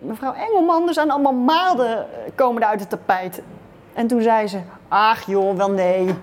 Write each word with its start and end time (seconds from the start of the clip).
mevrouw 0.00 0.34
Engelman, 0.34 0.88
er 0.88 0.94
zijn 0.94 1.10
allemaal 1.10 1.34
maden 1.34 1.98
eh, 1.98 2.04
komen 2.34 2.66
uit 2.66 2.80
het 2.80 2.88
tapijt. 2.88 3.42
En 3.92 4.06
toen 4.06 4.22
zei 4.22 4.46
ze, 4.46 4.58
ach 4.88 5.26
joh, 5.26 5.56
wel 5.56 5.70
nee. 5.70 6.14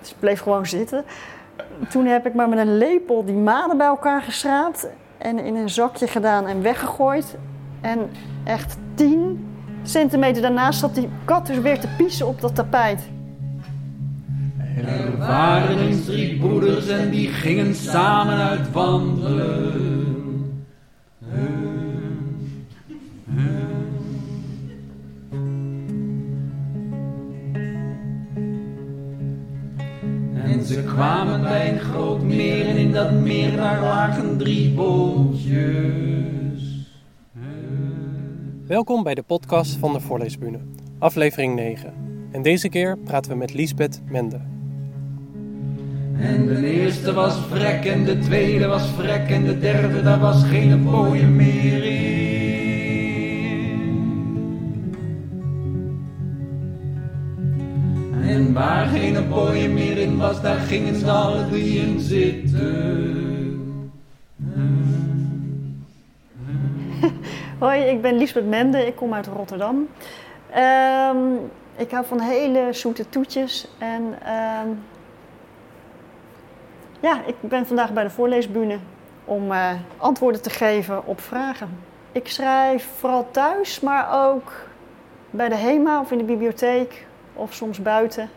Ze 0.00 0.14
bleef 0.18 0.40
gewoon 0.40 0.66
zitten. 0.66 1.04
Toen 1.88 2.06
heb 2.06 2.26
ik 2.26 2.34
maar 2.34 2.48
met 2.48 2.58
een 2.58 2.78
lepel 2.78 3.24
die 3.24 3.34
maden 3.34 3.76
bij 3.76 3.86
elkaar 3.86 4.22
geschraapt 4.22 4.88
en 5.18 5.38
in 5.38 5.56
een 5.56 5.68
zakje 5.68 6.06
gedaan 6.06 6.46
en 6.46 6.62
weggegooid. 6.62 7.36
En 7.80 8.10
echt 8.44 8.76
10 8.94 9.54
centimeter 9.82 10.42
daarnaast 10.42 10.78
zat 10.78 10.94
die 10.94 11.08
kat 11.24 11.46
dus 11.46 11.58
weer 11.58 11.80
te 11.80 11.88
piezen 11.96 12.26
op 12.26 12.40
dat 12.40 12.54
tapijt. 12.54 13.08
Er 14.76 15.18
waren 15.18 16.04
drie 16.04 16.38
broeders 16.38 16.88
en 16.88 17.10
die 17.10 17.28
gingen 17.28 17.74
samen 17.74 18.36
uit 18.36 18.72
wandelen. 18.72 20.05
Kwamen 30.96 31.42
bij 31.42 31.72
een 31.72 31.78
groot 31.78 32.22
meer 32.22 32.66
en 32.66 32.76
in 32.76 32.92
dat 32.92 33.12
meer 33.12 33.56
daar 33.56 33.80
lagen 33.80 34.38
drie 34.38 34.70
bootjes. 34.70 35.54
Welkom 38.66 39.02
bij 39.02 39.14
de 39.14 39.22
podcast 39.22 39.76
van 39.76 39.92
de 39.92 40.00
Voorleesbühne, 40.00 40.58
aflevering 40.98 41.54
9. 41.54 41.92
En 42.32 42.42
deze 42.42 42.68
keer 42.68 42.98
praten 42.98 43.30
we 43.30 43.36
met 43.36 43.54
Liesbeth 43.54 44.00
Mende. 44.08 44.40
En 46.18 46.46
de 46.46 46.66
eerste 46.66 47.12
was 47.12 47.38
vrek 47.50 47.84
en 47.84 48.04
de 48.04 48.18
tweede 48.18 48.66
was 48.66 48.90
vrek 48.90 49.30
en 49.30 49.44
de 49.44 49.58
derde 49.58 50.02
daar 50.02 50.20
was 50.20 50.44
geen 50.44 50.80
mooie 50.80 51.26
meer 51.26 51.84
in. 51.84 52.15
Waar 58.56 58.86
geen 58.86 59.28
mooie 59.28 59.68
meer 59.68 59.98
in 59.98 60.18
was, 60.18 60.42
daar 60.42 60.56
gingen 60.56 60.94
ze 60.94 61.10
alle 61.10 61.48
drie 61.48 61.78
in 61.78 62.00
zitten. 62.00 63.92
Hoi, 67.58 67.80
ik 67.80 68.02
ben 68.02 68.16
Liesbeth 68.16 68.46
Mende, 68.46 68.86
ik 68.86 68.96
kom 68.96 69.14
uit 69.14 69.26
Rotterdam. 69.26 69.88
Ehm, 70.50 71.16
ik 71.76 71.90
hou 71.90 72.06
van 72.06 72.20
hele 72.20 72.68
zoete 72.70 73.08
toetjes 73.08 73.68
en 73.78 74.18
ehm, 74.24 74.68
ja, 77.00 77.20
ik 77.26 77.34
ben 77.40 77.66
vandaag 77.66 77.92
bij 77.92 78.02
de 78.02 78.10
voorleesbühne 78.10 78.78
om 79.24 79.52
eh, 79.52 79.70
antwoorden 79.96 80.42
te 80.42 80.50
geven 80.50 81.06
op 81.06 81.20
vragen. 81.20 81.78
Ik 82.12 82.28
schrijf 82.28 82.88
vooral 82.98 83.30
thuis, 83.30 83.80
maar 83.80 84.28
ook 84.28 84.52
bij 85.30 85.48
de 85.48 85.56
HEMA 85.56 86.00
of 86.00 86.10
in 86.10 86.18
de 86.18 86.24
bibliotheek 86.24 87.06
of 87.34 87.54
soms 87.54 87.82
buiten. 87.82 88.30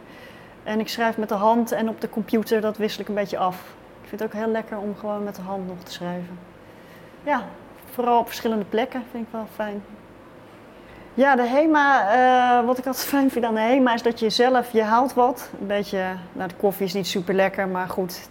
En 0.69 0.79
ik 0.79 0.89
schrijf 0.89 1.17
met 1.17 1.29
de 1.29 1.35
hand 1.35 1.71
en 1.71 1.89
op 1.89 2.01
de 2.01 2.09
computer, 2.09 2.61
dat 2.61 2.77
wissel 2.77 3.01
ik 3.01 3.07
een 3.07 3.15
beetje 3.15 3.37
af. 3.37 3.55
Ik 4.01 4.09
vind 4.09 4.21
het 4.21 4.29
ook 4.29 4.41
heel 4.41 4.51
lekker 4.51 4.77
om 4.77 4.95
gewoon 4.95 5.23
met 5.23 5.35
de 5.35 5.41
hand 5.41 5.67
nog 5.67 5.77
te 5.83 5.91
schrijven. 5.91 6.39
Ja, 7.23 7.43
vooral 7.91 8.19
op 8.19 8.27
verschillende 8.27 8.65
plekken 8.65 9.03
vind 9.11 9.25
ik 9.25 9.31
wel 9.31 9.47
fijn. 9.55 9.83
Ja, 11.13 11.35
de 11.35 11.47
HEMA, 11.47 12.11
eh, 12.11 12.65
wat 12.65 12.77
ik 12.77 12.85
altijd 12.85 13.05
fijn 13.05 13.31
vind 13.31 13.45
aan 13.45 13.53
de 13.53 13.59
HEMA 13.59 13.93
is 13.93 14.01
dat 14.01 14.19
je 14.19 14.29
zelf, 14.29 14.71
je 14.71 14.83
haalt 14.83 15.13
wat. 15.13 15.49
Een 15.59 15.67
beetje, 15.67 16.15
nou 16.31 16.49
de 16.49 16.55
koffie 16.55 16.85
is 16.85 16.93
niet 16.93 17.07
super 17.07 17.33
lekker, 17.33 17.67
maar 17.67 17.87
goed, 17.87 18.29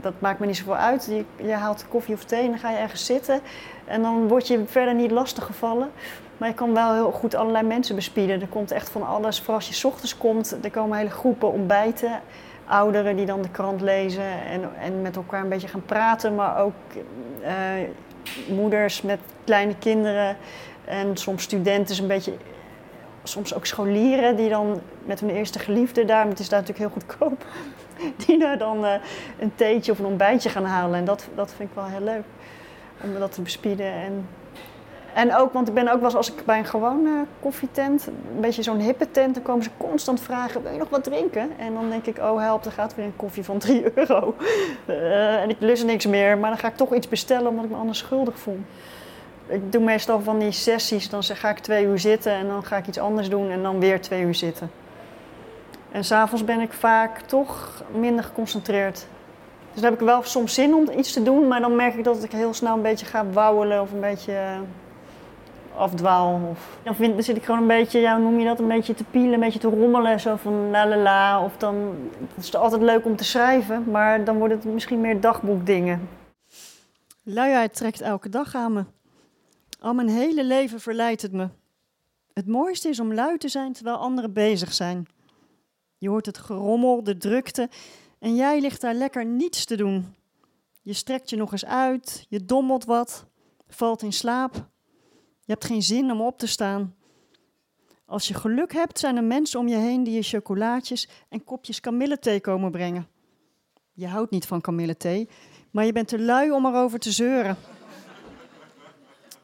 dat 0.00 0.12
maakt 0.18 0.38
me 0.38 0.46
niet 0.46 0.56
zoveel 0.56 0.76
uit. 0.76 1.06
Je, 1.10 1.24
je 1.46 1.52
haalt 1.52 1.84
koffie 1.88 2.14
of 2.14 2.24
thee 2.24 2.42
en 2.42 2.50
dan 2.50 2.58
ga 2.58 2.70
je 2.70 2.76
ergens 2.76 3.06
zitten. 3.06 3.40
En 3.88 4.02
dan 4.02 4.28
word 4.28 4.46
je 4.46 4.62
verder 4.66 4.94
niet 4.94 5.10
lastig 5.10 5.44
gevallen. 5.44 5.90
Maar 6.36 6.48
je 6.48 6.54
kan 6.54 6.74
wel 6.74 6.92
heel 6.92 7.12
goed 7.12 7.34
allerlei 7.34 7.66
mensen 7.66 7.94
bespieden. 7.94 8.40
Er 8.40 8.48
komt 8.48 8.70
echt 8.70 8.88
van 8.90 9.06
alles. 9.06 9.38
Vooral 9.38 9.54
als 9.54 9.80
je 9.80 9.88
ochtends 9.88 10.16
komt, 10.16 10.56
er 10.62 10.70
komen 10.70 10.98
hele 10.98 11.10
groepen 11.10 11.52
ontbijten. 11.52 12.20
Ouderen 12.66 13.16
die 13.16 13.26
dan 13.26 13.42
de 13.42 13.50
krant 13.50 13.80
lezen 13.80 14.44
en, 14.50 14.70
en 14.80 15.02
met 15.02 15.16
elkaar 15.16 15.42
een 15.42 15.48
beetje 15.48 15.68
gaan 15.68 15.84
praten. 15.84 16.34
Maar 16.34 16.58
ook 16.58 16.74
eh, 17.42 17.54
moeders 18.48 19.02
met 19.02 19.18
kleine 19.44 19.74
kinderen. 19.78 20.36
En 20.84 21.16
soms 21.16 21.42
studenten, 21.42 22.02
een 22.02 22.06
beetje, 22.06 22.32
soms 23.22 23.54
ook 23.54 23.66
scholieren 23.66 24.36
die 24.36 24.48
dan 24.48 24.80
met 25.04 25.20
hun 25.20 25.30
eerste 25.30 25.58
geliefde 25.58 26.04
daar, 26.04 26.26
het 26.26 26.38
is 26.38 26.48
daar 26.48 26.60
natuurlijk 26.60 26.92
heel 26.92 27.02
goedkoop, 27.02 27.44
die 28.26 28.38
daar 28.38 28.58
dan 28.58 28.84
eh, 28.84 28.92
een 29.38 29.52
theetje 29.54 29.92
of 29.92 29.98
een 29.98 30.04
ontbijtje 30.04 30.48
gaan 30.48 30.64
halen. 30.64 30.98
En 30.98 31.04
dat, 31.04 31.28
dat 31.34 31.52
vind 31.56 31.68
ik 31.68 31.74
wel 31.74 31.86
heel 31.86 32.04
leuk, 32.04 32.24
om 33.02 33.18
dat 33.18 33.32
te 33.32 33.42
bespieden. 33.42 33.92
En, 33.92 34.28
en 35.14 35.36
ook, 35.36 35.52
want 35.52 35.68
ik 35.68 35.74
ben 35.74 35.88
ook 35.88 36.00
wel 36.00 36.16
als 36.16 36.32
ik 36.32 36.44
bij 36.44 36.58
een 36.58 36.64
gewone 36.64 37.24
koffietent, 37.40 38.06
een 38.06 38.40
beetje 38.40 38.62
zo'n 38.62 38.80
hippe 38.80 39.10
tent, 39.10 39.34
dan 39.34 39.42
komen 39.42 39.62
ze 39.62 39.70
constant 39.76 40.20
vragen, 40.20 40.62
wil 40.62 40.72
je 40.72 40.78
nog 40.78 40.88
wat 40.88 41.04
drinken? 41.04 41.50
En 41.58 41.74
dan 41.74 41.90
denk 41.90 42.06
ik, 42.06 42.18
oh 42.18 42.40
help, 42.40 42.64
er 42.64 42.72
gaat 42.72 42.94
weer 42.94 43.04
een 43.04 43.16
koffie 43.16 43.44
van 43.44 43.58
3 43.58 43.84
euro. 43.94 44.34
Eh, 44.86 45.42
en 45.42 45.50
ik 45.50 45.56
lust 45.58 45.84
niks 45.84 46.06
meer, 46.06 46.38
maar 46.38 46.50
dan 46.50 46.58
ga 46.58 46.68
ik 46.68 46.76
toch 46.76 46.94
iets 46.94 47.08
bestellen 47.08 47.48
omdat 47.48 47.64
ik 47.64 47.70
me 47.70 47.76
anders 47.76 47.98
schuldig 47.98 48.38
voel 48.38 48.58
ik 49.48 49.72
doe 49.72 49.82
meestal 49.82 50.20
van 50.20 50.38
die 50.38 50.52
sessies, 50.52 51.08
dan 51.08 51.22
ga 51.22 51.50
ik 51.50 51.58
twee 51.58 51.84
uur 51.84 51.98
zitten 51.98 52.32
en 52.32 52.46
dan 52.46 52.64
ga 52.64 52.76
ik 52.76 52.86
iets 52.86 52.98
anders 52.98 53.28
doen 53.28 53.50
en 53.50 53.62
dan 53.62 53.80
weer 53.80 54.00
twee 54.00 54.22
uur 54.22 54.34
zitten. 54.34 54.70
En 55.92 56.04
s'avonds 56.04 56.44
ben 56.44 56.60
ik 56.60 56.72
vaak 56.72 57.20
toch 57.20 57.82
minder 57.92 58.24
geconcentreerd. 58.24 59.06
Dus 59.78 59.86
dan 59.86 59.96
heb 59.96 60.02
ik 60.02 60.14
wel 60.14 60.22
soms 60.22 60.54
zin 60.54 60.74
om 60.74 60.90
iets 60.98 61.12
te 61.12 61.22
doen, 61.22 61.48
maar 61.48 61.60
dan 61.60 61.76
merk 61.76 61.94
ik 61.94 62.04
dat 62.04 62.24
ik 62.24 62.32
heel 62.32 62.54
snel 62.54 62.76
een 62.76 62.82
beetje 62.82 63.06
ga 63.06 63.30
wauwelen 63.30 63.80
of 63.80 63.92
een 63.92 64.00
beetje 64.00 64.32
eh, 64.32 64.60
afdwaal. 65.76 66.40
Of, 66.50 66.78
dan, 66.82 66.94
vind, 66.94 67.14
dan 67.14 67.22
zit 67.22 67.36
ik 67.36 67.44
gewoon 67.44 67.60
een 67.60 67.66
beetje, 67.66 68.00
ja, 68.00 68.14
hoe 68.14 68.22
noem 68.22 68.38
je 68.38 68.44
dat, 68.44 68.58
een 68.58 68.68
beetje 68.68 68.94
te 68.94 69.04
pielen, 69.04 69.32
een 69.32 69.40
beetje 69.40 69.58
te 69.58 69.68
rommelen, 69.68 70.20
zo 70.20 70.36
van 70.36 70.70
la 70.70 70.88
la 70.88 70.96
la. 70.96 71.44
Of 71.44 71.56
dan, 71.56 71.96
het 72.34 72.44
is 72.44 72.54
altijd 72.54 72.82
leuk 72.82 73.04
om 73.04 73.16
te 73.16 73.24
schrijven, 73.24 73.90
maar 73.90 74.24
dan 74.24 74.38
wordt 74.38 74.54
het 74.54 74.64
misschien 74.64 75.00
meer 75.00 75.20
dagboekdingen. 75.20 76.08
Luiheid 77.22 77.74
trekt 77.74 78.00
elke 78.00 78.28
dag 78.28 78.54
aan 78.54 78.72
me. 78.72 78.84
Al 79.80 79.94
mijn 79.94 80.08
hele 80.08 80.44
leven 80.44 80.80
verleidt 80.80 81.22
het 81.22 81.32
me. 81.32 81.48
Het 82.32 82.46
mooiste 82.46 82.88
is 82.88 83.00
om 83.00 83.14
lui 83.14 83.38
te 83.38 83.48
zijn 83.48 83.72
terwijl 83.72 83.96
anderen 83.96 84.32
bezig 84.32 84.72
zijn. 84.72 85.06
Je 85.98 86.08
hoort 86.08 86.26
het 86.26 86.38
gerommel, 86.38 87.02
de 87.02 87.16
drukte 87.16 87.68
en 88.18 88.34
jij 88.34 88.60
ligt 88.60 88.80
daar 88.80 88.94
lekker 88.94 89.24
niets 89.24 89.64
te 89.64 89.76
doen. 89.76 90.14
Je 90.80 90.92
strekt 90.92 91.30
je 91.30 91.36
nog 91.36 91.52
eens 91.52 91.64
uit, 91.64 92.26
je 92.28 92.44
dommelt 92.44 92.84
wat, 92.84 93.26
valt 93.68 94.02
in 94.02 94.12
slaap. 94.12 94.54
Je 95.40 95.52
hebt 95.52 95.64
geen 95.64 95.82
zin 95.82 96.10
om 96.10 96.20
op 96.20 96.38
te 96.38 96.46
staan. 96.46 96.94
Als 98.06 98.28
je 98.28 98.34
geluk 98.34 98.72
hebt, 98.72 98.98
zijn 98.98 99.16
er 99.16 99.24
mensen 99.24 99.60
om 99.60 99.68
je 99.68 99.76
heen 99.76 100.04
die 100.04 100.14
je 100.14 100.22
chocolaatjes 100.22 101.08
en 101.28 101.44
kopjes 101.44 101.80
kamillethee 101.80 102.40
komen 102.40 102.70
brengen. 102.70 103.08
Je 103.92 104.06
houdt 104.06 104.30
niet 104.30 104.46
van 104.46 104.60
kamillethee, 104.60 105.28
maar 105.70 105.84
je 105.84 105.92
bent 105.92 106.08
te 106.08 106.18
lui 106.18 106.50
om 106.50 106.66
erover 106.66 106.98
te 106.98 107.12
zeuren. 107.12 107.56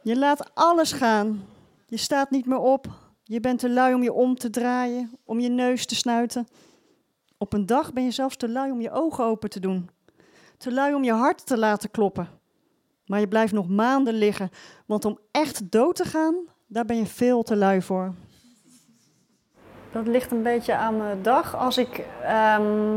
Je 0.02 0.16
laat 0.16 0.54
alles 0.54 0.92
gaan. 0.92 1.46
Je 1.86 1.96
staat 1.96 2.30
niet 2.30 2.46
meer 2.46 2.58
op. 2.58 2.86
Je 3.22 3.40
bent 3.40 3.58
te 3.58 3.70
lui 3.70 3.94
om 3.94 4.02
je 4.02 4.12
om 4.12 4.36
te 4.36 4.50
draaien, 4.50 5.18
om 5.24 5.40
je 5.40 5.48
neus 5.48 5.86
te 5.86 5.94
snuiten. 5.94 6.46
Op 7.44 7.52
een 7.52 7.66
dag 7.66 7.92
ben 7.92 8.04
je 8.04 8.10
zelfs 8.10 8.36
te 8.36 8.48
lui 8.48 8.70
om 8.70 8.80
je 8.80 8.90
ogen 8.90 9.24
open 9.24 9.50
te 9.50 9.60
doen. 9.60 9.90
Te 10.58 10.72
lui 10.72 10.94
om 10.94 11.04
je 11.04 11.12
hart 11.12 11.46
te 11.46 11.58
laten 11.58 11.90
kloppen. 11.90 12.28
Maar 13.06 13.20
je 13.20 13.28
blijft 13.28 13.52
nog 13.52 13.68
maanden 13.68 14.14
liggen, 14.14 14.50
want 14.86 15.04
om 15.04 15.18
echt 15.30 15.70
dood 15.70 15.96
te 15.96 16.04
gaan, 16.04 16.34
daar 16.66 16.84
ben 16.84 16.96
je 16.96 17.06
veel 17.06 17.42
te 17.42 17.56
lui 17.56 17.82
voor. 17.82 18.14
Dat 19.92 20.06
ligt 20.06 20.30
een 20.30 20.42
beetje 20.42 20.74
aan 20.74 20.96
mijn 20.96 21.22
dag. 21.22 21.56
Als 21.56 21.78
ik 21.78 22.06
ehm, 22.22 22.96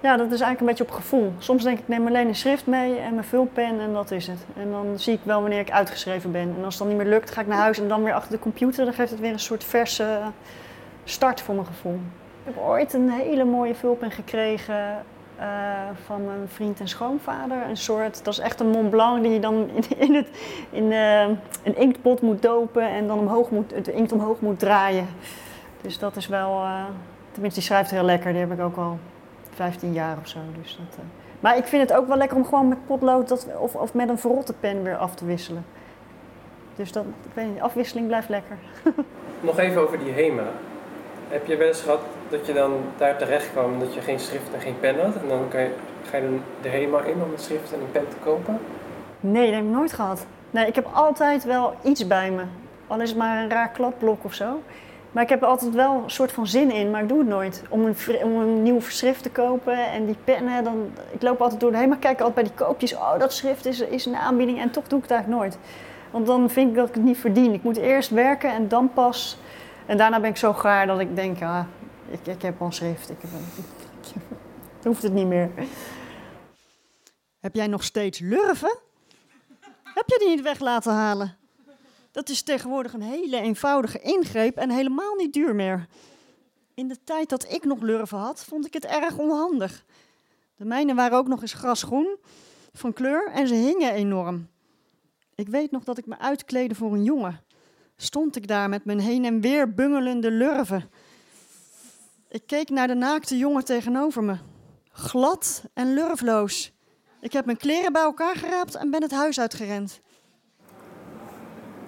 ja, 0.00 0.16
dat 0.16 0.32
is 0.32 0.40
eigenlijk 0.40 0.60
een 0.60 0.66
beetje 0.66 0.84
op 0.84 0.90
gevoel. 0.90 1.32
Soms 1.38 1.62
denk 1.62 1.78
ik, 1.78 1.88
neem 1.88 2.06
alleen 2.06 2.28
een 2.28 2.34
schrift 2.34 2.66
mee 2.66 2.96
en 2.96 3.14
mijn 3.14 3.26
vulpen 3.26 3.80
en 3.80 3.92
dat 3.92 4.10
is 4.10 4.26
het. 4.26 4.46
En 4.56 4.70
dan 4.70 4.98
zie 4.98 5.14
ik 5.14 5.20
wel 5.22 5.40
wanneer 5.40 5.60
ik 5.60 5.70
uitgeschreven 5.70 6.32
ben. 6.32 6.54
En 6.56 6.64
als 6.64 6.78
het 6.78 6.82
dan 6.82 6.88
niet 6.88 7.04
meer 7.04 7.12
lukt, 7.12 7.30
ga 7.30 7.40
ik 7.40 7.46
naar 7.46 7.58
huis 7.58 7.78
en 7.78 7.88
dan 7.88 8.02
weer 8.02 8.14
achter 8.14 8.32
de 8.32 8.38
computer. 8.38 8.84
Dan 8.84 8.94
geeft 8.94 9.10
het 9.10 9.20
weer 9.20 9.32
een 9.32 9.38
soort 9.40 9.64
verse 9.64 10.20
start 11.04 11.40
voor 11.40 11.54
mijn 11.54 11.66
gevoel. 11.66 12.00
Ik 12.48 12.54
heb 12.54 12.64
ooit 12.64 12.92
een 12.92 13.10
hele 13.10 13.44
mooie 13.44 13.74
vulpen 13.74 14.10
gekregen 14.10 15.04
uh, 15.38 15.44
van 16.04 16.24
mijn 16.24 16.48
vriend 16.48 16.80
en 16.80 16.88
schoonvader. 16.88 17.62
Een 17.68 17.76
soort, 17.76 18.24
dat 18.24 18.32
is 18.32 18.38
echt 18.38 18.60
een 18.60 18.68
Mont 18.68 18.90
Blanc 18.90 19.22
die 19.22 19.32
je 19.32 19.40
dan 19.40 19.70
in, 19.74 19.98
in, 19.98 20.14
het, 20.14 20.28
in 20.70 20.84
uh, 20.84 21.20
een 21.62 21.76
inktpot 21.76 22.20
moet 22.20 22.42
dopen 22.42 22.88
en 22.88 23.06
dan 23.06 23.18
omhoog 23.18 23.50
moet, 23.50 23.74
het 23.74 23.88
inkt 23.88 24.12
omhoog 24.12 24.40
moet 24.40 24.58
draaien. 24.58 25.06
Dus 25.80 25.98
dat 25.98 26.16
is 26.16 26.26
wel, 26.26 26.62
uh, 26.62 26.84
tenminste 27.30 27.60
die 27.60 27.68
schrijft 27.68 27.90
heel 27.90 28.02
lekker, 28.02 28.32
die 28.32 28.40
heb 28.40 28.52
ik 28.52 28.60
ook 28.60 28.76
al 28.76 28.98
15 29.54 29.92
jaar 29.92 30.16
of 30.20 30.28
zo. 30.28 30.38
Dus 30.62 30.78
dat. 30.90 31.04
Maar 31.40 31.56
ik 31.56 31.64
vind 31.64 31.88
het 31.88 31.98
ook 31.98 32.08
wel 32.08 32.16
lekker 32.16 32.36
om 32.36 32.44
gewoon 32.44 32.68
met 32.68 32.86
potlood 32.86 33.28
dat, 33.28 33.46
of, 33.58 33.74
of 33.74 33.94
met 33.94 34.08
een 34.08 34.18
verrotte 34.18 34.52
pen 34.52 34.82
weer 34.82 34.96
af 34.96 35.14
te 35.14 35.24
wisselen. 35.24 35.64
Dus 36.76 36.92
dat, 36.92 37.04
ik 37.04 37.30
weet 37.34 37.46
niet, 37.46 37.60
afwisseling 37.60 38.06
blijft 38.06 38.28
lekker. 38.28 38.56
Nog 39.40 39.58
even 39.58 39.82
over 39.82 39.98
die 39.98 40.12
HEMA. 40.12 40.46
Heb 41.28 41.46
je 41.46 41.56
wel 41.56 41.68
eens 41.68 41.80
gehad 41.80 42.00
dat 42.30 42.46
je 42.46 42.52
dan 42.52 42.72
daar 42.96 43.18
terecht 43.18 43.50
kwam 43.50 43.78
dat 43.78 43.94
je 43.94 44.00
geen 44.00 44.20
schrift 44.20 44.54
en 44.54 44.60
geen 44.60 44.80
pen 44.80 45.00
had? 45.00 45.14
En 45.14 45.28
dan 45.28 45.48
kan 45.48 45.60
je, 45.60 45.70
ga 46.10 46.16
je 46.16 46.38
de 46.62 46.68
HEMA 46.68 47.02
in 47.02 47.22
om 47.22 47.32
een 47.32 47.38
schrift 47.38 47.72
en 47.72 47.80
een 47.80 47.90
pen 47.92 48.08
te 48.08 48.16
kopen? 48.24 48.58
Nee, 49.20 49.46
dat 49.46 49.54
heb 49.54 49.64
ik 49.64 49.70
nooit 49.70 49.92
gehad. 49.92 50.26
Nee, 50.50 50.66
ik 50.66 50.74
heb 50.74 50.88
altijd 50.92 51.44
wel 51.44 51.74
iets 51.82 52.06
bij 52.06 52.30
me. 52.30 52.42
Al 52.86 53.00
is 53.00 53.08
het 53.08 53.18
maar 53.18 53.42
een 53.42 53.50
raar 53.50 53.70
kladblok 53.70 54.24
of 54.24 54.34
zo. 54.34 54.60
Maar 55.12 55.22
ik 55.22 55.28
heb 55.28 55.42
er 55.42 55.48
altijd 55.48 55.74
wel 55.74 55.94
een 56.04 56.10
soort 56.10 56.32
van 56.32 56.46
zin 56.46 56.70
in, 56.70 56.90
maar 56.90 57.02
ik 57.02 57.08
doe 57.08 57.18
het 57.18 57.28
nooit. 57.28 57.62
Om 57.68 57.84
een, 57.84 57.96
om 58.22 58.40
een 58.40 58.62
nieuw 58.62 58.80
schrift 58.80 59.22
te 59.22 59.30
kopen 59.30 59.90
en 59.90 60.06
die 60.06 60.16
pennen, 60.24 60.64
dan, 60.64 60.90
ik 61.10 61.22
loop 61.22 61.40
altijd 61.40 61.60
door 61.60 61.70
de 61.70 61.76
heen, 61.76 61.88
maar 61.88 61.98
kijk 61.98 62.20
altijd 62.20 62.34
bij 62.34 62.44
die 62.44 62.66
koopjes. 62.66 62.94
Oh, 62.94 63.18
dat 63.18 63.32
schrift 63.32 63.66
is, 63.66 63.80
is 63.80 64.06
een 64.06 64.16
aanbieding 64.16 64.60
en 64.60 64.70
toch 64.70 64.88
doe 64.88 64.98
ik 64.98 65.04
het 65.04 65.12
eigenlijk 65.12 65.42
nooit. 65.42 65.58
Want 66.10 66.26
dan 66.26 66.50
vind 66.50 66.68
ik 66.68 66.74
dat 66.74 66.88
ik 66.88 66.94
het 66.94 67.04
niet 67.04 67.18
verdien. 67.18 67.52
Ik 67.52 67.62
moet 67.62 67.76
eerst 67.76 68.10
werken 68.10 68.50
en 68.50 68.68
dan 68.68 68.90
pas. 68.94 69.38
En 69.86 69.96
daarna 69.96 70.20
ben 70.20 70.30
ik 70.30 70.36
zo 70.36 70.52
gaar 70.52 70.86
dat 70.86 71.00
ik 71.00 71.16
denk, 71.16 71.42
ah, 71.42 71.60
ik, 72.10 72.42
heb 72.42 72.60
al 72.60 72.72
schrift. 72.72 73.10
Ik 73.10 73.16
heb 73.20 73.30
hoeft 74.86 75.02
het 75.02 75.12
niet 75.12 75.26
meer. 75.26 75.50
Heb 77.38 77.54
jij 77.54 77.66
nog 77.66 77.84
steeds 77.84 78.18
lurven? 78.18 78.78
Heb 79.84 80.04
je 80.06 80.18
die 80.18 80.28
niet 80.28 80.42
weg 80.42 80.60
laten 80.60 80.92
halen? 80.92 81.36
Dat 82.10 82.28
is 82.28 82.42
tegenwoordig 82.42 82.92
een 82.92 83.02
hele 83.02 83.40
eenvoudige 83.40 84.00
ingreep 84.00 84.56
en 84.56 84.70
helemaal 84.70 85.14
niet 85.14 85.32
duur 85.32 85.54
meer. 85.54 85.86
In 86.74 86.88
de 86.88 87.04
tijd 87.04 87.28
dat 87.28 87.52
ik 87.52 87.64
nog 87.64 87.80
lurven 87.80 88.18
had, 88.18 88.44
vond 88.44 88.66
ik 88.66 88.72
het 88.72 88.84
erg 88.84 89.18
onhandig. 89.18 89.84
De 90.56 90.64
mijne 90.64 90.94
waren 90.94 91.18
ook 91.18 91.28
nog 91.28 91.40
eens 91.40 91.52
grasgroen 91.52 92.16
van 92.72 92.92
kleur 92.92 93.30
en 93.30 93.48
ze 93.48 93.54
hingen 93.54 93.92
enorm. 93.92 94.48
Ik 95.34 95.48
weet 95.48 95.70
nog 95.70 95.84
dat 95.84 95.98
ik 95.98 96.06
me 96.06 96.18
uitkleedde 96.18 96.74
voor 96.74 96.92
een 96.92 97.04
jongen. 97.04 97.40
Stond 97.96 98.36
ik 98.36 98.46
daar 98.46 98.68
met 98.68 98.84
mijn 98.84 99.00
heen 99.00 99.24
en 99.24 99.40
weer 99.40 99.74
bungelende 99.74 100.30
lurven. 100.30 100.90
Ik 102.30 102.42
keek 102.46 102.68
naar 102.68 102.86
de 102.86 102.94
naakte 102.94 103.38
jongen 103.38 103.64
tegenover 103.64 104.22
me. 104.22 104.36
Glad 104.92 105.64
en 105.74 105.94
lurfloos. 105.94 106.72
Ik 107.20 107.32
heb 107.32 107.44
mijn 107.44 107.56
kleren 107.56 107.92
bij 107.92 108.02
elkaar 108.02 108.36
geraapt 108.36 108.74
en 108.74 108.90
ben 108.90 109.02
het 109.02 109.10
huis 109.10 109.40
uitgerend. 109.40 110.00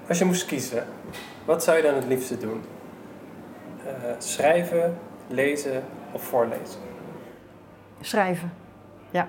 Als 0.08 0.18
je 0.18 0.24
moest 0.24 0.46
kiezen, 0.46 0.86
wat 1.44 1.64
zou 1.64 1.76
je 1.76 1.82
dan 1.82 1.94
het 1.94 2.04
liefste 2.04 2.38
doen? 2.38 2.62
Eh, 3.86 3.92
schrijven, 4.18 4.98
lezen 5.28 5.84
of 6.12 6.22
voorlezen? 6.22 6.80
Schrijven, 8.00 8.52
ja. 9.10 9.28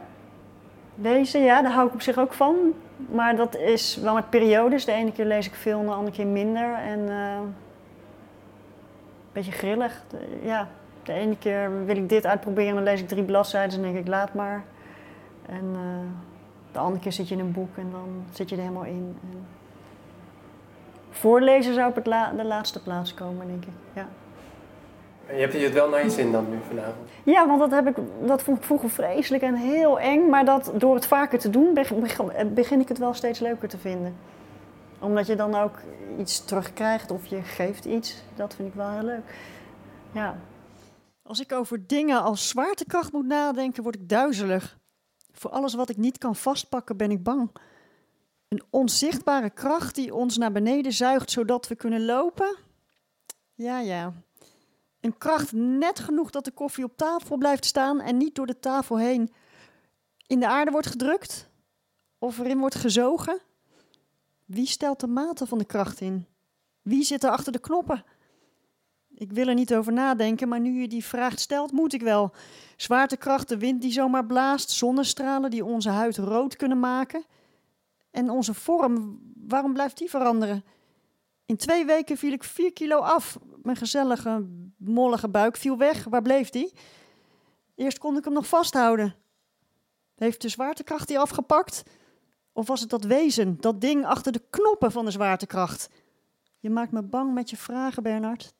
Lezen, 0.95 1.41
ja, 1.41 1.61
daar 1.61 1.71
hou 1.71 1.87
ik 1.87 1.93
op 1.93 2.01
zich 2.01 2.17
ook 2.17 2.33
van. 2.33 2.73
Maar 3.11 3.35
dat 3.35 3.55
is 3.55 3.95
wel 3.95 4.13
met 4.13 4.29
periodes. 4.29 4.85
De 4.85 4.91
ene 4.91 5.11
keer 5.11 5.25
lees 5.25 5.47
ik 5.47 5.55
veel, 5.55 5.81
de 5.81 5.91
andere 5.91 6.15
keer 6.15 6.27
minder. 6.27 6.73
En 6.73 7.09
eh, 7.09 7.35
een 7.35 7.53
beetje 9.31 9.51
grillig. 9.51 10.03
Ja, 10.41 10.69
de 11.03 11.13
ene 11.13 11.37
keer 11.37 11.85
wil 11.85 11.95
ik 11.97 12.09
dit 12.09 12.25
uitproberen, 12.25 12.73
dan 12.75 12.83
lees 12.83 13.01
ik 13.01 13.07
drie 13.07 13.23
bladzijden 13.23 13.77
en 13.77 13.81
denk 13.83 13.97
ik 13.97 14.07
laat 14.07 14.33
maar. 14.33 14.63
En 15.45 15.65
eh, 15.73 16.07
de 16.71 16.79
andere 16.79 17.01
keer 17.01 17.11
zit 17.11 17.27
je 17.27 17.33
in 17.35 17.39
een 17.41 17.51
boek 17.51 17.77
en 17.77 17.87
dan 17.91 18.23
zit 18.31 18.49
je 18.49 18.55
er 18.55 18.61
helemaal 18.61 18.83
in. 18.85 19.17
En 19.31 19.45
voorlezen 21.09 21.73
zou 21.73 21.89
op 21.89 21.95
het 21.95 22.05
la- 22.05 22.31
de 22.37 22.43
laatste 22.45 22.81
plaats 22.83 23.13
komen, 23.13 23.47
denk 23.47 23.63
ik. 23.65 23.73
Ja. 23.93 24.07
En 25.27 25.35
je 25.35 25.41
hebt 25.41 25.53
je 25.53 25.59
het 25.59 25.73
wel 25.73 25.89
naar 25.89 26.03
je 26.03 26.09
zin 26.09 26.31
dan 26.31 26.49
nu 26.49 26.57
vanavond. 26.67 27.09
Ja, 27.23 27.47
want 27.47 27.59
dat, 27.59 27.71
heb 27.71 27.87
ik, 27.87 27.95
dat 28.27 28.41
vond 28.43 28.57
ik 28.57 28.63
vroeger 28.63 28.89
vreselijk 28.89 29.43
en 29.43 29.55
heel 29.55 29.99
eng. 29.99 30.29
Maar 30.29 30.45
dat, 30.45 30.71
door 30.77 30.95
het 30.95 31.05
vaker 31.05 31.39
te 31.39 31.49
doen 31.49 31.73
beg- 31.73 31.93
beg- 31.95 32.53
begin 32.53 32.79
ik 32.79 32.87
het 32.87 32.97
wel 32.97 33.13
steeds 33.13 33.39
leuker 33.39 33.69
te 33.69 33.77
vinden. 33.77 34.15
Omdat 34.99 35.27
je 35.27 35.35
dan 35.35 35.55
ook 35.55 35.75
iets 36.17 36.45
terugkrijgt 36.45 37.11
of 37.11 37.25
je 37.25 37.41
geeft 37.41 37.85
iets. 37.85 38.23
Dat 38.35 38.55
vind 38.55 38.67
ik 38.67 38.73
wel 38.73 38.89
heel 38.89 39.03
leuk. 39.03 39.35
Ja. 40.11 40.35
Als 41.31 41.39
ik 41.39 41.51
over 41.51 41.87
dingen 41.87 42.21
als 42.21 42.47
zwaartekracht 42.47 43.11
moet 43.11 43.25
nadenken, 43.25 43.83
word 43.83 43.95
ik 43.95 44.09
duizelig. 44.09 44.77
Voor 45.31 45.51
alles 45.51 45.73
wat 45.73 45.89
ik 45.89 45.97
niet 45.97 46.17
kan 46.17 46.35
vastpakken, 46.35 46.97
ben 46.97 47.11
ik 47.11 47.23
bang. 47.23 47.51
Een 48.47 48.63
onzichtbare 48.69 49.49
kracht 49.49 49.95
die 49.95 50.13
ons 50.13 50.37
naar 50.37 50.51
beneden 50.51 50.93
zuigt 50.93 51.31
zodat 51.31 51.67
we 51.67 51.75
kunnen 51.75 52.05
lopen? 52.05 52.57
Ja, 53.53 53.79
ja. 53.79 54.13
Een 54.99 55.17
kracht 55.17 55.51
net 55.51 55.99
genoeg 55.99 56.29
dat 56.29 56.45
de 56.45 56.51
koffie 56.51 56.83
op 56.83 56.97
tafel 56.97 57.37
blijft 57.37 57.65
staan 57.65 57.99
en 57.99 58.17
niet 58.17 58.35
door 58.35 58.47
de 58.47 58.59
tafel 58.59 58.97
heen 58.97 59.33
in 60.27 60.39
de 60.39 60.47
aarde 60.47 60.71
wordt 60.71 60.87
gedrukt 60.87 61.49
of 62.19 62.39
erin 62.39 62.59
wordt 62.59 62.75
gezogen. 62.75 63.39
Wie 64.45 64.67
stelt 64.67 64.99
de 64.99 65.07
mate 65.07 65.47
van 65.47 65.57
de 65.57 65.65
kracht 65.65 66.01
in? 66.01 66.27
Wie 66.81 67.03
zit 67.03 67.23
er 67.23 67.29
achter 67.29 67.51
de 67.51 67.59
knoppen? 67.59 68.03
Ik 69.21 69.31
wil 69.31 69.47
er 69.47 69.53
niet 69.53 69.73
over 69.73 69.93
nadenken, 69.93 70.47
maar 70.47 70.59
nu 70.59 70.81
je 70.81 70.87
die 70.87 71.05
vraag 71.05 71.39
stelt, 71.39 71.71
moet 71.71 71.93
ik 71.93 72.01
wel. 72.01 72.31
Zwaartekracht, 72.75 73.49
de 73.49 73.57
wind 73.57 73.81
die 73.81 73.91
zomaar 73.91 74.25
blaast, 74.25 74.69
zonnestralen 74.69 75.49
die 75.49 75.65
onze 75.65 75.89
huid 75.89 76.17
rood 76.17 76.55
kunnen 76.55 76.79
maken. 76.79 77.25
En 78.11 78.29
onze 78.29 78.53
vorm, 78.53 79.19
waarom 79.47 79.73
blijft 79.73 79.97
die 79.97 80.09
veranderen? 80.09 80.63
In 81.45 81.57
twee 81.57 81.85
weken 81.85 82.17
viel 82.17 82.31
ik 82.31 82.43
vier 82.43 82.73
kilo 82.73 82.97
af. 82.97 83.39
Mijn 83.63 83.77
gezellige, 83.77 84.47
mollige 84.77 85.29
buik 85.29 85.57
viel 85.57 85.77
weg. 85.77 86.03
Waar 86.03 86.21
bleef 86.21 86.49
die? 86.49 86.73
Eerst 87.75 87.97
kon 87.97 88.17
ik 88.17 88.23
hem 88.23 88.33
nog 88.33 88.47
vasthouden. 88.47 89.15
Heeft 90.15 90.41
de 90.41 90.49
zwaartekracht 90.49 91.07
die 91.07 91.19
afgepakt? 91.19 91.83
Of 92.53 92.67
was 92.67 92.81
het 92.81 92.89
dat 92.89 93.03
wezen, 93.03 93.57
dat 93.59 93.81
ding 93.81 94.05
achter 94.05 94.31
de 94.31 94.43
knoppen 94.49 94.91
van 94.91 95.05
de 95.05 95.11
zwaartekracht? 95.11 95.89
Je 96.59 96.69
maakt 96.69 96.91
me 96.91 97.01
bang 97.01 97.33
met 97.33 97.49
je 97.49 97.57
vragen, 97.57 98.03
Bernard. 98.03 98.53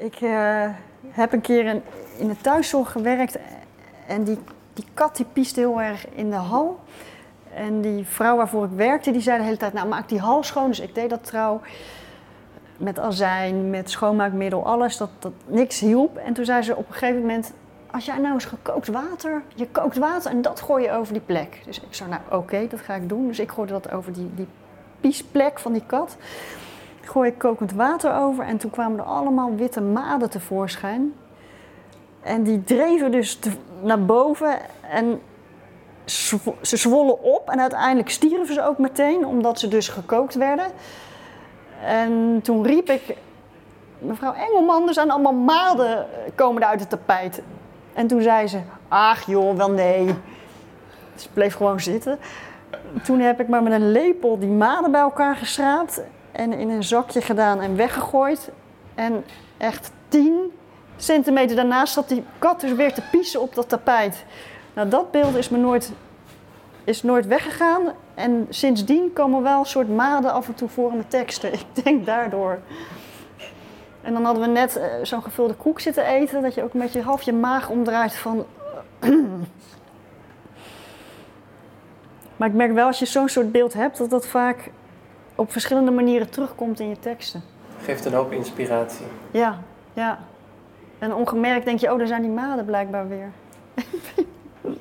Ik 0.00 0.20
eh, 0.20 0.68
heb 1.08 1.32
een 1.32 1.40
keer 1.40 1.64
in, 1.64 1.82
in 2.16 2.28
de 2.28 2.36
thuiszorg 2.36 2.92
gewerkt 2.92 3.38
en 4.06 4.24
die, 4.24 4.38
die 4.72 4.84
kat 4.94 5.16
die 5.16 5.26
pieste 5.32 5.60
heel 5.60 5.82
erg 5.82 6.06
in 6.08 6.30
de 6.30 6.36
hal. 6.36 6.80
En 7.54 7.80
die 7.80 8.06
vrouw 8.06 8.36
waarvoor 8.36 8.64
ik 8.64 8.70
werkte, 8.70 9.10
die 9.10 9.20
zei 9.20 9.38
de 9.38 9.44
hele 9.44 9.56
tijd, 9.56 9.72
nou 9.72 9.88
maak 9.88 10.08
die 10.08 10.18
hal 10.18 10.42
schoon. 10.42 10.68
Dus 10.68 10.80
ik 10.80 10.94
deed 10.94 11.10
dat 11.10 11.24
trouw 11.24 11.60
met 12.76 12.98
azijn, 12.98 13.70
met 13.70 13.90
schoonmaakmiddel, 13.90 14.66
alles, 14.66 14.96
dat, 14.96 15.10
dat 15.18 15.32
niks 15.46 15.80
hielp. 15.80 16.16
En 16.16 16.32
toen 16.32 16.44
zei 16.44 16.62
ze 16.62 16.76
op 16.76 16.88
een 16.88 16.94
gegeven 16.94 17.20
moment, 17.20 17.52
als 17.90 18.04
jij 18.04 18.18
nou 18.18 18.34
eens 18.34 18.44
gekookt 18.44 18.88
water, 18.88 19.42
je 19.54 19.66
kookt 19.66 19.96
water 19.96 20.30
en 20.30 20.42
dat 20.42 20.60
gooi 20.60 20.84
je 20.84 20.92
over 20.92 21.12
die 21.12 21.22
plek. 21.22 21.62
Dus 21.64 21.80
ik 21.80 21.94
zei, 21.94 22.10
nou 22.10 22.22
oké, 22.42 22.66
dat 22.68 22.80
ga 22.80 22.94
ik 22.94 23.08
doen. 23.08 23.26
Dus 23.26 23.38
ik 23.38 23.50
gooide 23.50 23.72
dat 23.72 23.90
over 23.92 24.12
die, 24.12 24.30
die 24.34 24.48
piesplek 25.00 25.58
van 25.58 25.72
die 25.72 25.86
kat. 25.86 26.16
Gooi 27.04 27.28
ik 27.28 27.38
kokend 27.38 27.72
water 27.72 28.14
over 28.14 28.44
en 28.44 28.56
toen 28.56 28.70
kwamen 28.70 28.98
er 28.98 29.04
allemaal 29.04 29.54
witte 29.54 29.80
maden 29.80 30.30
tevoorschijn. 30.30 31.14
En 32.22 32.42
die 32.42 32.64
dreven 32.64 33.12
dus 33.12 33.38
naar 33.82 34.04
boven 34.04 34.58
en 34.90 35.20
ze 36.62 36.76
zwollen 36.76 37.22
op 37.22 37.50
en 37.50 37.60
uiteindelijk 37.60 38.10
stierven 38.10 38.54
ze 38.54 38.64
ook 38.64 38.78
meteen, 38.78 39.26
omdat 39.26 39.58
ze 39.58 39.68
dus 39.68 39.88
gekookt 39.88 40.34
werden. 40.34 40.66
En 41.84 42.40
toen 42.42 42.66
riep 42.66 42.88
ik, 42.88 43.16
mevrouw 43.98 44.32
Engelman, 44.32 44.88
er 44.88 44.94
zijn 44.94 45.10
allemaal 45.10 45.34
maden 45.34 46.06
komen 46.34 46.66
uit 46.66 46.80
het 46.80 46.90
tapijt. 46.90 47.42
En 47.92 48.06
toen 48.06 48.22
zei 48.22 48.46
ze, 48.46 48.60
ach 48.88 49.26
joh, 49.26 49.56
wel 49.56 49.70
nee. 49.70 50.14
Ze 51.14 51.28
bleef 51.32 51.54
gewoon 51.54 51.80
zitten. 51.80 52.18
Toen 53.04 53.20
heb 53.20 53.40
ik 53.40 53.48
maar 53.48 53.62
met 53.62 53.72
een 53.72 53.92
lepel 53.92 54.38
die 54.38 54.48
maden 54.48 54.90
bij 54.90 55.00
elkaar 55.00 55.36
geschraapt 55.36 56.02
en 56.32 56.52
in 56.52 56.70
een 56.70 56.84
zakje 56.84 57.20
gedaan 57.20 57.60
en 57.60 57.76
weggegooid. 57.76 58.50
En 58.94 59.24
echt 59.56 59.90
10 60.08 60.52
centimeter 60.96 61.56
daarnaast 61.56 61.92
zat 61.92 62.08
die 62.08 62.24
kat 62.38 62.60
dus 62.60 62.72
weer 62.72 62.92
te 62.92 63.02
piezen 63.10 63.40
op 63.40 63.54
dat 63.54 63.68
tapijt. 63.68 64.24
Nou, 64.74 64.88
dat 64.88 65.10
beeld 65.10 65.36
is 65.36 65.48
me 65.48 65.58
nooit, 65.58 65.92
is 66.84 67.02
nooit 67.02 67.26
weggegaan. 67.26 67.82
En 68.14 68.46
sindsdien 68.48 69.12
komen 69.12 69.42
wel 69.42 69.58
een 69.58 69.66
soort 69.66 69.88
maden 69.88 70.32
af 70.32 70.48
en 70.48 70.54
toe 70.54 70.68
voor 70.68 70.88
in 70.88 70.96
mijn 70.96 71.08
teksten. 71.08 71.52
Ik 71.60 71.84
denk 71.84 72.06
daardoor. 72.06 72.58
En 74.02 74.12
dan 74.12 74.24
hadden 74.24 74.42
we 74.42 74.48
net 74.48 74.76
eh, 74.76 74.86
zo'n 75.02 75.22
gevulde 75.22 75.54
koek 75.54 75.80
zitten 75.80 76.04
eten, 76.06 76.42
dat 76.42 76.54
je 76.54 76.62
ook 76.62 76.72
met 76.72 76.92
je 76.92 77.02
half 77.02 77.22
je 77.22 77.32
maag 77.32 77.68
omdraait 77.68 78.16
van. 78.16 78.46
maar 82.36 82.48
ik 82.48 82.54
merk 82.54 82.72
wel 82.72 82.86
als 82.86 82.98
je 82.98 83.06
zo'n 83.06 83.28
soort 83.28 83.52
beeld 83.52 83.72
hebt, 83.72 83.98
dat 83.98 84.10
dat 84.10 84.26
vaak 84.26 84.70
op 85.34 85.52
verschillende 85.52 85.90
manieren 85.90 86.30
terugkomt 86.30 86.80
in 86.80 86.88
je 86.88 86.98
teksten. 86.98 87.42
Geeft 87.82 88.04
een 88.04 88.12
hoop 88.12 88.32
inspiratie. 88.32 89.06
Ja, 89.30 89.62
ja. 89.92 90.24
En 90.98 91.14
ongemerkt 91.14 91.64
denk 91.64 91.78
je, 91.78 91.92
oh, 91.92 91.98
daar 91.98 92.06
zijn 92.06 92.22
die 92.22 92.30
maden 92.30 92.64
blijkbaar 92.64 93.08
weer. 93.08 93.32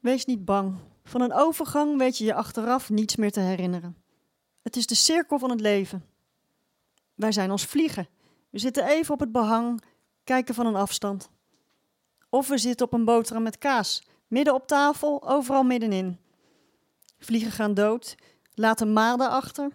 Wees 0.00 0.24
niet 0.24 0.44
bang. 0.44 0.74
Van 1.04 1.20
een 1.20 1.32
overgang 1.32 1.98
weet 1.98 2.18
je 2.18 2.24
je 2.24 2.34
achteraf 2.34 2.90
niets 2.90 3.16
meer 3.16 3.30
te 3.30 3.40
herinneren. 3.40 3.96
Het 4.62 4.76
is 4.76 4.86
de 4.86 4.94
cirkel 4.94 5.38
van 5.38 5.50
het 5.50 5.60
leven. 5.60 6.04
Wij 7.14 7.32
zijn 7.32 7.50
als 7.50 7.64
vliegen. 7.64 8.08
We 8.50 8.58
zitten 8.58 8.86
even 8.86 9.14
op 9.14 9.20
het 9.20 9.32
behang, 9.32 9.82
kijken 10.24 10.54
van 10.54 10.66
een 10.66 10.76
afstand. 10.76 11.30
Of 12.28 12.48
we 12.48 12.58
zitten 12.58 12.86
op 12.86 12.92
een 12.92 13.04
boterham 13.04 13.42
met 13.42 13.58
kaas, 13.58 14.02
midden 14.26 14.54
op 14.54 14.66
tafel, 14.66 15.28
overal 15.28 15.62
middenin. 15.62 16.18
Vliegen 17.18 17.52
gaan 17.52 17.74
dood, 17.74 18.14
laten 18.54 18.92
maden 18.92 19.30
achter. 19.30 19.70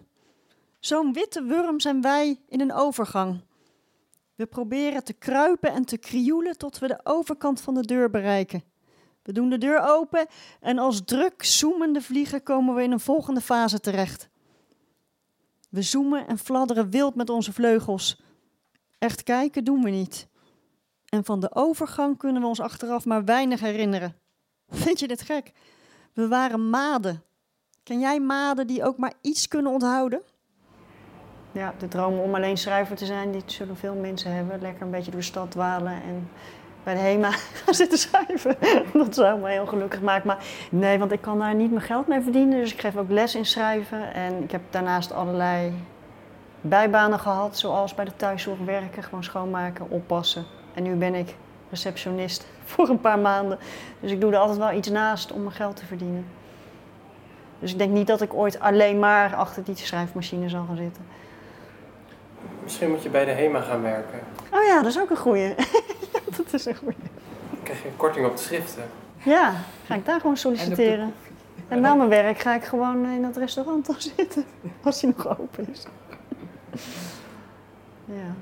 Zo'n 0.80 1.12
witte 1.12 1.42
wurm 1.42 1.80
zijn 1.80 2.00
wij 2.00 2.40
in 2.48 2.60
een 2.60 2.72
overgang. 2.72 3.40
We 4.34 4.46
proberen 4.46 5.04
te 5.04 5.12
kruipen 5.12 5.72
en 5.72 5.84
te 5.84 5.96
krioelen 5.96 6.58
tot 6.58 6.78
we 6.78 6.86
de 6.86 7.00
overkant 7.02 7.60
van 7.60 7.74
de 7.74 7.86
deur 7.86 8.10
bereiken. 8.10 8.62
We 9.22 9.32
doen 9.32 9.50
de 9.50 9.58
deur 9.58 9.80
open 9.80 10.26
en 10.60 10.78
als 10.78 11.04
druk 11.04 11.44
zoemende 11.44 12.02
vliegen 12.02 12.42
komen 12.42 12.74
we 12.74 12.82
in 12.82 12.92
een 12.92 13.00
volgende 13.00 13.40
fase 13.40 13.80
terecht. 13.80 14.28
We 15.70 15.82
zoomen 15.82 16.26
en 16.26 16.38
fladderen 16.38 16.90
wild 16.90 17.14
met 17.14 17.30
onze 17.30 17.52
vleugels. 17.52 18.20
Echt 18.98 19.22
kijken 19.22 19.64
doen 19.64 19.82
we 19.82 19.90
niet. 19.90 20.28
En 21.04 21.24
van 21.24 21.40
de 21.40 21.54
overgang 21.54 22.18
kunnen 22.18 22.42
we 22.42 22.48
ons 22.48 22.60
achteraf 22.60 23.04
maar 23.04 23.24
weinig 23.24 23.60
herinneren. 23.60 24.16
Vind 24.68 24.98
je 24.98 25.08
dit 25.08 25.22
gek? 25.22 25.52
We 26.12 26.28
waren 26.28 26.70
maden. 26.70 27.22
Ken 27.88 28.00
jij 28.00 28.20
maden 28.20 28.66
die 28.66 28.84
ook 28.84 28.96
maar 28.96 29.12
iets 29.20 29.48
kunnen 29.48 29.72
onthouden? 29.72 30.22
Ja, 31.52 31.74
de 31.78 31.88
droom 31.88 32.18
om 32.18 32.34
alleen 32.34 32.56
schrijver 32.56 32.96
te 32.96 33.06
zijn, 33.06 33.30
die 33.30 33.42
zullen 33.46 33.76
veel 33.76 33.94
mensen 33.94 34.34
hebben. 34.34 34.60
Lekker 34.60 34.82
een 34.82 34.90
beetje 34.90 35.10
door 35.10 35.20
de 35.20 35.26
stad 35.26 35.50
dwalen 35.50 35.92
en 35.92 36.28
bij 36.82 36.94
de 36.94 37.00
HEMA 37.00 37.30
gaan 37.64 37.74
zitten 37.74 37.98
schrijven. 37.98 38.56
Dat 38.92 39.14
zou 39.14 39.40
me 39.40 39.48
heel 39.48 39.66
gelukkig 39.66 40.00
maken. 40.00 40.26
Maar 40.26 40.44
nee, 40.70 40.98
want 40.98 41.12
ik 41.12 41.20
kan 41.20 41.38
daar 41.38 41.54
niet 41.54 41.70
mijn 41.70 41.84
geld 41.84 42.06
mee 42.06 42.20
verdienen. 42.20 42.58
Dus 42.58 42.72
ik 42.72 42.80
geef 42.80 42.96
ook 42.96 43.10
les 43.10 43.34
in 43.34 43.46
schrijven. 43.46 44.14
En 44.14 44.42
ik 44.42 44.50
heb 44.50 44.62
daarnaast 44.70 45.12
allerlei 45.12 45.72
bijbanen 46.60 47.18
gehad, 47.18 47.58
zoals 47.58 47.94
bij 47.94 48.04
de 48.04 48.16
thuiszorg 48.16 48.58
werken, 48.58 49.02
gewoon 49.02 49.24
schoonmaken, 49.24 49.90
oppassen. 49.90 50.44
En 50.74 50.82
nu 50.82 50.94
ben 50.94 51.14
ik 51.14 51.34
receptionist 51.70 52.46
voor 52.72 52.88
een 52.88 53.00
paar 53.00 53.18
maanden. 53.18 53.58
Dus 54.00 54.10
ik 54.10 54.20
doe 54.20 54.32
er 54.32 54.38
altijd 54.38 54.58
wel 54.58 54.72
iets 54.72 54.88
naast 54.88 55.32
om 55.32 55.42
mijn 55.42 55.54
geld 55.54 55.76
te 55.76 55.86
verdienen. 55.86 56.37
Dus 57.58 57.72
ik 57.72 57.78
denk 57.78 57.92
niet 57.92 58.06
dat 58.06 58.20
ik 58.20 58.34
ooit 58.34 58.60
alleen 58.60 58.98
maar 58.98 59.34
achter 59.34 59.64
die 59.64 59.76
schrijfmachine 59.76 60.48
zal 60.48 60.64
gaan 60.66 60.76
zitten. 60.76 61.02
Misschien 62.62 62.90
moet 62.90 63.02
je 63.02 63.08
bij 63.08 63.24
de 63.24 63.30
HEMA 63.30 63.60
gaan 63.60 63.82
werken. 63.82 64.18
Oh 64.52 64.64
ja, 64.64 64.76
dat 64.82 64.90
is 64.90 65.00
ook 65.00 65.10
een 65.10 65.16
goeie. 65.16 65.54
dat 66.36 66.52
is 66.52 66.64
een 66.64 66.76
goeie. 66.76 66.96
Dan 67.50 67.62
krijg 67.62 67.82
je 67.82 67.88
een 67.88 67.96
korting 67.96 68.26
op 68.26 68.36
de 68.36 68.42
schriften. 68.42 68.82
Ja, 69.22 69.54
ga 69.86 69.94
ik 69.94 70.04
daar 70.04 70.20
gewoon 70.20 70.36
solliciteren. 70.36 71.14
En 71.68 71.80
na 71.80 71.94
mijn 71.94 72.08
werk 72.08 72.38
ga 72.38 72.54
ik 72.54 72.64
gewoon 72.64 73.06
in 73.06 73.22
dat 73.22 73.36
restaurant 73.36 73.86
dan 73.86 73.96
zitten. 73.98 74.44
Als 74.84 75.00
hij 75.00 75.12
nog 75.16 75.38
open 75.38 75.68
is. 75.70 75.86
Ja. 78.04 78.34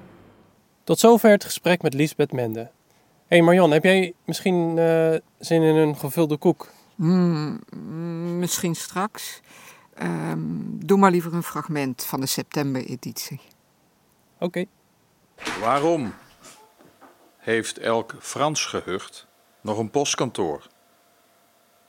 Tot 0.84 0.98
zover 0.98 1.30
het 1.30 1.44
gesprek 1.44 1.82
met 1.82 1.94
Lisbeth 1.94 2.32
Mende. 2.32 2.60
Hé 2.60 2.68
hey 3.36 3.42
Marjan, 3.42 3.70
heb 3.70 3.84
jij 3.84 4.12
misschien 4.24 4.78
eh, 4.78 5.14
zin 5.38 5.62
in 5.62 5.74
een 5.74 5.96
gevulde 5.96 6.36
koek? 6.36 6.68
Mm, 6.96 7.60
mm, 7.76 8.38
misschien 8.38 8.74
straks. 8.74 9.40
Ehm, 9.94 10.38
doe 10.68 10.98
maar 10.98 11.10
liever 11.10 11.34
een 11.34 11.42
fragment 11.42 12.04
van 12.04 12.20
de 12.20 12.26
september-editie. 12.26 13.40
Oké. 14.38 14.64
Waarom 15.60 16.14
heeft 17.36 17.78
elk 17.78 18.14
Frans 18.20 18.64
gehucht 18.64 19.26
nog 19.60 19.78
een 19.78 19.90
postkantoor 19.90 20.66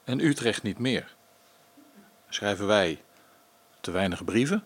en 0.04 0.20
Utrecht 0.20 0.64
niet 0.64 0.80
meer? 0.80 1.16
Schrijven 2.30 2.68
wij 2.68 3.04
te 3.82 3.92
weinig 3.92 4.24
brieven? 4.24 4.64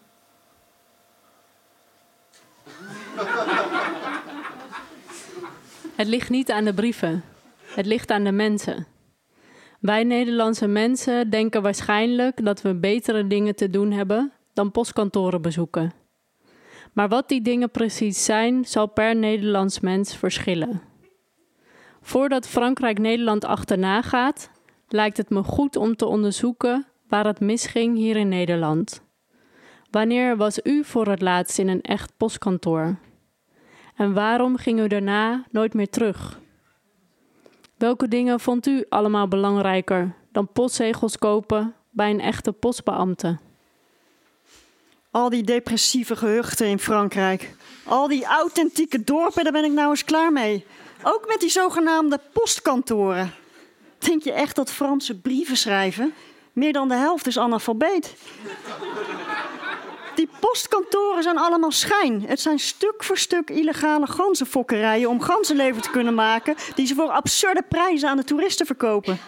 Het 5.96 6.08
ligt 6.08 6.30
niet 6.30 6.52
aan 6.52 6.64
de 6.64 6.74
brieven. 6.74 7.24
Het 7.62 7.86
ligt 7.86 8.12
aan 8.12 8.24
de 8.24 8.32
mensen. 8.32 8.88
Wij 9.82 10.04
Nederlandse 10.04 10.68
mensen 10.68 11.30
denken 11.30 11.62
waarschijnlijk 11.62 12.46
dat 12.46 12.62
we 12.62 12.76
betere 12.76 13.28
dingen 13.28 13.56
te 13.56 13.70
doen 13.70 13.92
hebben 13.92 14.32
dan 14.54 14.72
postkantoren 14.72 15.42
bezoeken. 15.42 15.94
Maar 16.94 17.10
wat 17.10 17.30
die 17.30 17.42
dingen 17.42 17.72
precies 17.72 18.26
zijn, 18.26 18.66
zal 18.66 18.88
per 18.88 19.16
Nederlands 19.16 19.80
mens 19.80 20.16
verschillen. 20.16 20.82
Voordat 22.02 22.48
Frankrijk 22.48 23.00
Nederland 23.00 23.46
achterna 23.46 24.02
gaat, 24.02 24.52
lijkt 24.88 25.18
het 25.18 25.30
me 25.30 25.44
goed 25.44 25.76
om 25.76 25.96
te 25.96 26.06
onderzoeken 26.06 26.88
waar 27.08 27.26
het 27.26 27.40
misging 27.40 27.98
hier 27.98 28.16
in 28.16 28.28
Nederland. 28.28 29.02
Wanneer 29.92 30.38
was 30.38 30.60
u 30.64 30.84
voor 30.84 31.08
het 31.08 31.22
laatst 31.22 31.60
in 31.60 31.68
een 31.68 31.82
echt 31.82 32.14
postkantoor? 32.18 32.96
En 33.96 34.14
waarom 34.14 34.58
ging 34.58 34.80
u 34.80 34.88
daarna 34.88 35.46
nooit 35.52 35.74
meer 35.74 35.90
terug? 35.90 36.40
Welke 37.82 38.08
dingen 38.08 38.40
vond 38.40 38.68
u 38.68 38.86
allemaal 38.90 39.28
belangrijker 39.28 40.16
dan 40.32 40.52
postzegels 40.52 41.18
kopen 41.18 41.76
bij 41.90 42.10
een 42.10 42.20
echte 42.20 42.52
postbeambte? 42.52 43.38
Al 45.12 45.30
die 45.30 45.44
depressieve 45.44 46.16
gehuchten 46.16 46.68
in 46.68 46.80
Frankrijk. 46.80 47.56
Al 47.84 48.08
die 48.08 48.26
authentieke 48.26 49.04
dorpen, 49.04 49.44
daar 49.44 49.54
ben 49.54 49.64
ik 49.64 49.72
nou 49.72 49.90
eens 49.90 50.04
klaar 50.04 50.32
mee. 50.32 50.66
Ook 51.04 51.28
met 51.28 51.40
die 51.40 51.50
zogenaamde 51.50 52.20
postkantoren. 52.34 53.34
Denk 53.98 54.24
je 54.24 54.32
echt 54.32 54.56
dat 54.56 54.72
Franse 54.72 55.20
brieven 55.20 55.58
schrijven? 55.58 56.14
Meer 56.54 56.74
dan 56.74 56.88
de 56.88 56.96
helft 56.96 57.28
is 57.28 57.40
analfabeet. 57.40 58.16
Die 60.22 60.30
postkantoren 60.40 61.24
zijn 61.24 61.38
allemaal 61.38 61.72
schijn. 61.72 62.24
Het 62.28 62.40
zijn 62.40 62.60
stuk 62.60 63.04
voor 63.04 63.18
stuk 63.18 63.50
illegale 63.50 64.08
ganzenfokkerijen 64.08 65.10
om 65.10 65.22
ganzenlever 65.22 65.82
te 65.82 65.90
kunnen 65.90 66.14
maken, 66.14 66.56
die 66.76 66.88
ze 66.88 66.96
voor 66.96 67.10
absurde 67.10 67.64
prijzen 67.70 68.10
aan 68.10 68.18
de 68.18 68.24
toeristen 68.24 68.66
verkopen. 68.66 69.20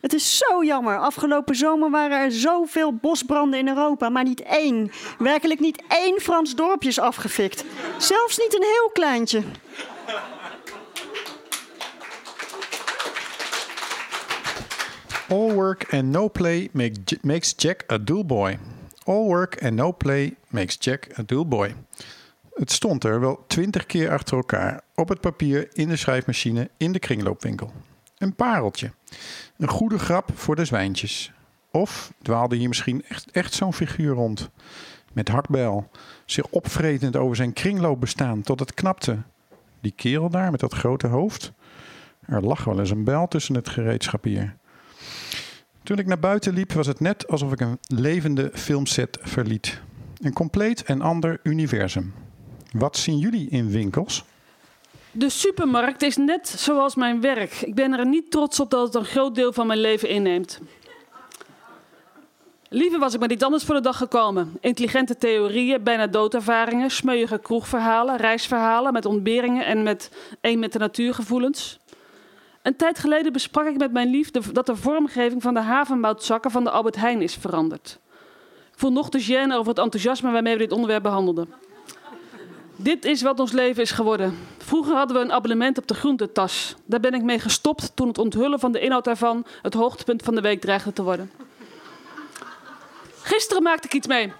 Het 0.00 0.12
is 0.12 0.36
zo 0.36 0.64
jammer. 0.64 0.98
Afgelopen 0.98 1.54
zomer 1.54 1.90
waren 1.90 2.18
er 2.18 2.32
zoveel 2.32 2.94
bosbranden 2.94 3.58
in 3.58 3.68
Europa, 3.68 4.08
maar 4.08 4.24
niet 4.24 4.42
één. 4.42 4.90
Werkelijk 5.18 5.60
niet 5.60 5.82
één 5.88 6.20
Frans 6.20 6.54
dorpje 6.54 6.88
is 6.88 6.98
afgefikt. 6.98 7.64
Zelfs 7.98 8.38
niet 8.38 8.54
een 8.54 8.66
heel 8.66 8.90
kleintje. 8.92 9.42
All 15.28 15.52
work 15.52 15.94
and 15.94 16.04
no 16.04 16.30
play 16.30 16.68
make, 16.72 17.18
makes 17.22 17.54
Jack 17.56 17.82
a 17.92 17.98
dull 17.98 18.24
boy. 18.24 18.58
All 19.04 19.24
work 19.24 19.62
and 19.62 19.74
no 19.74 19.92
play 19.92 20.36
makes 20.48 20.76
Jack 20.78 21.18
a 21.18 21.22
dull 21.22 21.46
boy. 21.46 21.74
Het 22.54 22.72
stond 22.72 23.04
er 23.04 23.20
wel 23.20 23.44
twintig 23.46 23.86
keer 23.86 24.10
achter 24.10 24.36
elkaar. 24.36 24.80
Op 24.94 25.08
het 25.08 25.20
papier, 25.20 25.68
in 25.72 25.88
de 25.88 25.96
schrijfmachine, 25.96 26.70
in 26.76 26.92
de 26.92 26.98
kringloopwinkel. 26.98 27.72
Een 28.18 28.34
pareltje. 28.34 28.92
Een 29.56 29.68
goede 29.68 29.98
grap 29.98 30.30
voor 30.34 30.56
de 30.56 30.64
zwijntjes. 30.64 31.32
Of 31.70 32.12
dwaalde 32.22 32.56
hier 32.56 32.68
misschien 32.68 33.04
echt, 33.08 33.30
echt 33.30 33.54
zo'n 33.54 33.74
figuur 33.74 34.14
rond. 34.14 34.50
Met 35.12 35.28
hakbel, 35.28 35.90
zich 36.24 36.46
opvretend 36.46 37.16
over 37.16 37.36
zijn 37.36 37.52
kringloopbestaan 37.52 38.42
tot 38.42 38.60
het 38.60 38.74
knapte. 38.74 39.18
Die 39.80 39.92
kerel 39.92 40.30
daar 40.30 40.50
met 40.50 40.60
dat 40.60 40.74
grote 40.74 41.06
hoofd. 41.06 41.52
Er 42.26 42.44
lag 42.44 42.64
wel 42.64 42.78
eens 42.78 42.90
een 42.90 43.04
bel 43.04 43.28
tussen 43.28 43.54
het 43.54 43.68
gereedschap 43.68 44.24
hier. 44.24 44.56
Toen 45.84 45.98
ik 45.98 46.06
naar 46.06 46.18
buiten 46.18 46.54
liep, 46.54 46.72
was 46.72 46.86
het 46.86 47.00
net 47.00 47.28
alsof 47.28 47.52
ik 47.52 47.60
een 47.60 47.78
levende 47.86 48.50
filmset 48.54 49.18
verliet. 49.22 49.80
Een 50.20 50.32
compleet 50.32 50.82
en 50.82 51.00
ander 51.00 51.40
universum. 51.42 52.14
Wat 52.72 52.96
zien 52.96 53.18
jullie 53.18 53.48
in 53.50 53.70
winkels? 53.70 54.24
De 55.10 55.30
supermarkt 55.30 56.02
is 56.02 56.16
net 56.16 56.48
zoals 56.48 56.94
mijn 56.94 57.20
werk. 57.20 57.52
Ik 57.60 57.74
ben 57.74 57.98
er 57.98 58.06
niet 58.06 58.30
trots 58.30 58.60
op 58.60 58.70
dat 58.70 58.86
het 58.86 58.94
een 58.94 59.04
groot 59.04 59.34
deel 59.34 59.52
van 59.52 59.66
mijn 59.66 59.80
leven 59.80 60.08
inneemt. 60.08 60.60
Liever 62.68 62.98
was 62.98 63.14
ik 63.14 63.20
met 63.20 63.32
iets 63.32 63.44
anders 63.44 63.64
voor 63.64 63.74
de 63.74 63.80
dag 63.80 63.96
gekomen. 63.96 64.56
Intelligente 64.60 65.16
theorieën, 65.16 65.82
bijna 65.82 66.06
doodervaringen, 66.06 66.90
smeuïge 66.90 67.38
kroegverhalen, 67.38 68.16
reisverhalen 68.16 68.92
met 68.92 69.06
ontberingen 69.06 69.66
en 69.66 69.82
met 69.82 70.10
een 70.40 70.58
met 70.58 70.72
de 70.72 70.78
natuurgevoelens. 70.78 71.78
Een 72.64 72.76
tijd 72.76 72.98
geleden 72.98 73.32
besprak 73.32 73.66
ik 73.66 73.76
met 73.76 73.92
mijn 73.92 74.10
lief 74.10 74.30
dat 74.30 74.66
de 74.66 74.76
vormgeving 74.76 75.42
van 75.42 75.54
de 75.54 75.60
havenmoutzakken 75.60 76.50
van 76.50 76.64
de 76.64 76.70
Albert 76.70 76.96
Heijn 76.96 77.22
is 77.22 77.34
veranderd. 77.34 77.98
Ik 78.72 78.78
voel 78.78 78.92
nog 78.92 79.08
de 79.08 79.24
gêne 79.24 79.54
over 79.54 79.68
het 79.68 79.78
enthousiasme 79.78 80.30
waarmee 80.30 80.52
we 80.52 80.58
dit 80.58 80.72
onderwerp 80.72 81.02
behandelden. 81.02 81.52
Dit 82.76 83.04
is 83.04 83.22
wat 83.22 83.40
ons 83.40 83.52
leven 83.52 83.82
is 83.82 83.90
geworden. 83.90 84.38
Vroeger 84.58 84.94
hadden 84.94 85.16
we 85.16 85.22
een 85.22 85.32
abonnement 85.32 85.78
op 85.78 85.86
de 85.86 85.94
groentetas. 85.94 86.74
Daar 86.84 87.00
ben 87.00 87.14
ik 87.14 87.22
mee 87.22 87.38
gestopt 87.38 87.96
toen 87.96 88.08
het 88.08 88.18
onthullen 88.18 88.60
van 88.60 88.72
de 88.72 88.80
inhoud 88.80 89.04
daarvan 89.04 89.46
het 89.62 89.74
hoogtepunt 89.74 90.22
van 90.22 90.34
de 90.34 90.40
week 90.40 90.60
dreigde 90.60 90.92
te 90.92 91.02
worden. 91.02 91.30
Gisteren 93.22 93.62
maakte 93.62 93.86
ik 93.86 93.94
iets 93.94 94.06
mee. 94.06 94.32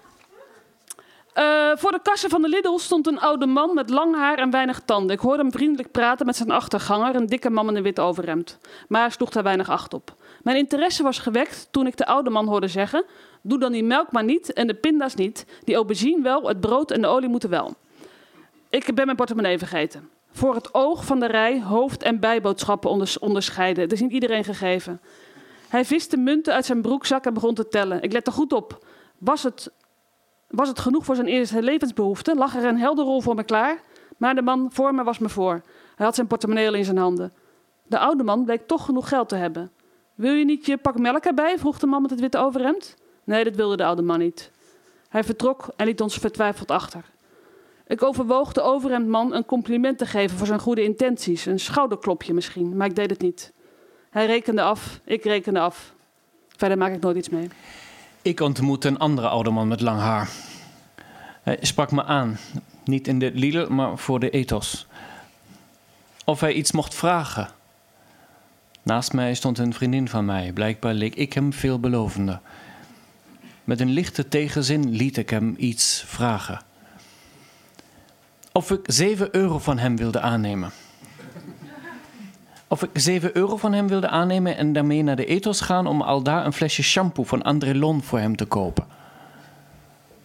Uh, 1.38 1.70
voor 1.74 1.92
de 1.92 2.00
kassen 2.02 2.30
van 2.30 2.42
de 2.42 2.48
Lidl 2.48 2.76
stond 2.76 3.06
een 3.06 3.20
oude 3.20 3.46
man 3.46 3.74
met 3.74 3.90
lang 3.90 4.14
haar 4.14 4.38
en 4.38 4.50
weinig 4.50 4.80
tanden. 4.80 5.16
Ik 5.16 5.22
hoorde 5.22 5.42
hem 5.42 5.52
vriendelijk 5.52 5.90
praten 5.90 6.26
met 6.26 6.36
zijn 6.36 6.50
achterganger, 6.50 7.14
een 7.14 7.26
dikke 7.26 7.50
man 7.50 7.68
in 7.68 7.76
een 7.76 7.82
wit 7.82 8.00
overhemd. 8.00 8.58
Maar 8.88 9.12
sloeg 9.12 9.30
daar 9.30 9.42
weinig 9.42 9.68
acht 9.68 9.94
op. 9.94 10.14
Mijn 10.42 10.56
interesse 10.56 11.02
was 11.02 11.18
gewekt 11.18 11.68
toen 11.70 11.86
ik 11.86 11.96
de 11.96 12.06
oude 12.06 12.30
man 12.30 12.46
hoorde 12.46 12.68
zeggen: 12.68 13.04
Doe 13.42 13.58
dan 13.58 13.72
die 13.72 13.84
melk 13.84 14.12
maar 14.12 14.24
niet 14.24 14.52
en 14.52 14.66
de 14.66 14.74
pinda's 14.74 15.14
niet. 15.14 15.46
Die 15.64 15.74
aubergine 15.74 16.22
wel, 16.22 16.48
het 16.48 16.60
brood 16.60 16.90
en 16.90 17.00
de 17.00 17.06
olie 17.06 17.28
moeten 17.28 17.50
wel. 17.50 17.74
Ik 18.70 18.94
ben 18.94 19.04
mijn 19.04 19.16
portemonnee 19.16 19.58
vergeten. 19.58 20.08
Voor 20.32 20.54
het 20.54 20.74
oog 20.74 21.04
van 21.04 21.20
de 21.20 21.26
rij 21.26 21.62
hoofd- 21.62 22.02
en 22.02 22.20
bijboodschappen 22.20 23.18
onderscheiden. 23.20 23.82
Het 23.82 23.92
is 23.92 24.00
niet 24.00 24.12
iedereen 24.12 24.44
gegeven. 24.44 25.00
Hij 25.68 25.84
viste 25.84 26.16
munten 26.16 26.54
uit 26.54 26.64
zijn 26.64 26.82
broekzak 26.82 27.24
en 27.24 27.34
begon 27.34 27.54
te 27.54 27.68
tellen. 27.68 28.02
Ik 28.02 28.12
lette 28.12 28.30
goed 28.30 28.52
op. 28.52 28.86
Was 29.18 29.42
het, 29.42 29.70
was 30.54 30.68
het 30.68 30.78
genoeg 30.78 31.04
voor 31.04 31.14
zijn 31.14 31.26
eerste 31.26 31.62
levensbehoefte? 31.62 32.34
Lag 32.34 32.56
er 32.56 32.64
een 32.64 32.78
helderrol 32.78 33.20
voor 33.20 33.34
me 33.34 33.44
klaar? 33.44 33.80
Maar 34.16 34.34
de 34.34 34.42
man 34.42 34.68
voor 34.72 34.94
me 34.94 35.04
was 35.04 35.18
me 35.18 35.28
voor. 35.28 35.62
Hij 35.94 36.06
had 36.06 36.14
zijn 36.14 36.26
portemonnee 36.26 36.76
in 36.76 36.84
zijn 36.84 36.96
handen. 36.96 37.32
De 37.86 37.98
oude 37.98 38.22
man 38.22 38.44
bleek 38.44 38.66
toch 38.66 38.84
genoeg 38.84 39.08
geld 39.08 39.28
te 39.28 39.36
hebben. 39.36 39.70
Wil 40.14 40.32
je 40.32 40.44
niet 40.44 40.66
je 40.66 40.76
pak 40.76 40.98
melk 40.98 41.24
erbij? 41.24 41.58
vroeg 41.58 41.78
de 41.78 41.86
man 41.86 42.02
met 42.02 42.10
het 42.10 42.20
witte 42.20 42.38
overhemd. 42.38 42.94
Nee, 43.24 43.44
dat 43.44 43.54
wilde 43.54 43.76
de 43.76 43.84
oude 43.84 44.02
man 44.02 44.18
niet. 44.18 44.50
Hij 45.08 45.24
vertrok 45.24 45.68
en 45.76 45.86
liet 45.86 46.00
ons 46.00 46.18
vertwijfeld 46.18 46.70
achter. 46.70 47.04
Ik 47.86 48.02
overwoog 48.02 48.52
de 48.52 48.62
overhemdman 48.62 49.34
een 49.34 49.44
compliment 49.44 49.98
te 49.98 50.06
geven 50.06 50.38
voor 50.38 50.46
zijn 50.46 50.60
goede 50.60 50.82
intenties. 50.82 51.46
Een 51.46 51.60
schouderklopje 51.60 52.34
misschien, 52.34 52.76
maar 52.76 52.86
ik 52.86 52.96
deed 52.96 53.10
het 53.10 53.20
niet. 53.20 53.52
Hij 54.10 54.26
rekende 54.26 54.62
af, 54.62 55.00
ik 55.04 55.24
rekende 55.24 55.60
af. 55.60 55.94
Verder 56.48 56.78
maak 56.78 56.92
ik 56.92 57.00
nooit 57.00 57.16
iets 57.16 57.28
mee. 57.28 57.48
Ik 58.24 58.40
ontmoette 58.40 58.88
een 58.88 58.98
andere 58.98 59.28
oude 59.28 59.50
man 59.50 59.68
met 59.68 59.80
lang 59.80 60.00
haar. 60.00 60.30
Hij 61.42 61.58
sprak 61.60 61.90
me 61.90 62.04
aan, 62.04 62.38
niet 62.84 63.08
in 63.08 63.18
de 63.18 63.30
Lidl, 63.34 63.72
maar 63.72 63.98
voor 63.98 64.20
de 64.20 64.30
ethos. 64.30 64.86
Of 66.24 66.40
hij 66.40 66.52
iets 66.52 66.72
mocht 66.72 66.94
vragen. 66.94 67.48
Naast 68.82 69.12
mij 69.12 69.34
stond 69.34 69.58
een 69.58 69.74
vriendin 69.74 70.08
van 70.08 70.24
mij. 70.24 70.52
Blijkbaar 70.52 70.94
leek 70.94 71.14
ik 71.14 71.32
hem 71.32 71.52
veelbelovender. 71.52 72.40
Met 73.64 73.80
een 73.80 73.90
lichte 73.90 74.28
tegenzin 74.28 74.90
liet 74.90 75.16
ik 75.16 75.30
hem 75.30 75.54
iets 75.58 76.04
vragen. 76.06 76.60
Of 78.52 78.70
ik 78.70 78.80
7 78.86 79.34
euro 79.34 79.58
van 79.58 79.78
hem 79.78 79.96
wilde 79.96 80.20
aannemen. 80.20 80.70
Of 82.74 82.82
ik 82.82 82.90
7 82.92 83.36
euro 83.36 83.56
van 83.56 83.72
hem 83.72 83.88
wilde 83.88 84.08
aannemen 84.08 84.56
en 84.56 84.72
daarmee 84.72 85.02
naar 85.02 85.16
de 85.16 85.24
ethos 85.24 85.60
gaan 85.60 85.86
om 85.86 86.02
al 86.02 86.22
daar 86.22 86.46
een 86.46 86.52
flesje 86.52 86.82
shampoo 86.82 87.24
van 87.24 87.42
André 87.42 87.74
Lon 87.74 88.02
voor 88.02 88.18
hem 88.18 88.36
te 88.36 88.44
kopen. 88.44 88.84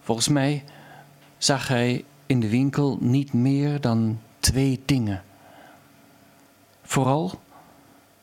Volgens 0.00 0.28
mij 0.28 0.64
zag 1.38 1.68
hij 1.68 2.04
in 2.26 2.40
de 2.40 2.48
winkel 2.48 2.98
niet 3.00 3.32
meer 3.32 3.80
dan 3.80 4.20
twee 4.38 4.82
dingen. 4.84 5.22
Vooral 6.82 7.40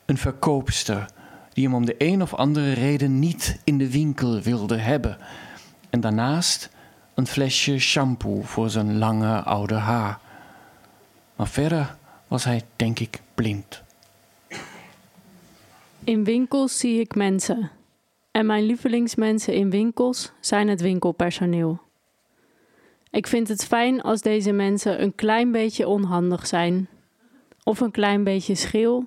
een 0.04 0.18
verkoopster 0.18 1.06
die 1.52 1.64
hem 1.64 1.74
om 1.74 1.84
de 1.84 1.94
een 1.98 2.22
of 2.22 2.34
andere 2.34 2.72
reden 2.72 3.18
niet 3.18 3.60
in 3.64 3.78
de 3.78 3.90
winkel 3.90 4.40
wilde 4.40 4.76
hebben. 4.76 5.18
En 5.90 6.00
daarnaast 6.00 6.70
een 7.14 7.26
flesje 7.26 7.78
shampoo 7.78 8.42
voor 8.42 8.70
zijn 8.70 8.98
lange 8.98 9.42
oude 9.42 9.74
haar. 9.74 10.18
Maar 11.36 11.48
verder 11.48 11.96
was 12.26 12.44
hij, 12.44 12.62
denk 12.76 12.98
ik, 12.98 13.20
blind. 13.34 13.86
In 16.08 16.24
winkels 16.24 16.78
zie 16.78 17.00
ik 17.00 17.14
mensen. 17.14 17.70
En 18.30 18.46
mijn 18.46 18.66
lievelingsmensen 18.66 19.54
in 19.54 19.70
winkels 19.70 20.32
zijn 20.40 20.68
het 20.68 20.80
winkelpersoneel. 20.80 21.80
Ik 23.10 23.26
vind 23.26 23.48
het 23.48 23.64
fijn 23.64 24.02
als 24.02 24.20
deze 24.20 24.52
mensen 24.52 25.02
een 25.02 25.14
klein 25.14 25.52
beetje 25.52 25.88
onhandig 25.88 26.46
zijn, 26.46 26.88
of 27.62 27.80
een 27.80 27.90
klein 27.90 28.24
beetje 28.24 28.54
schil, 28.54 29.04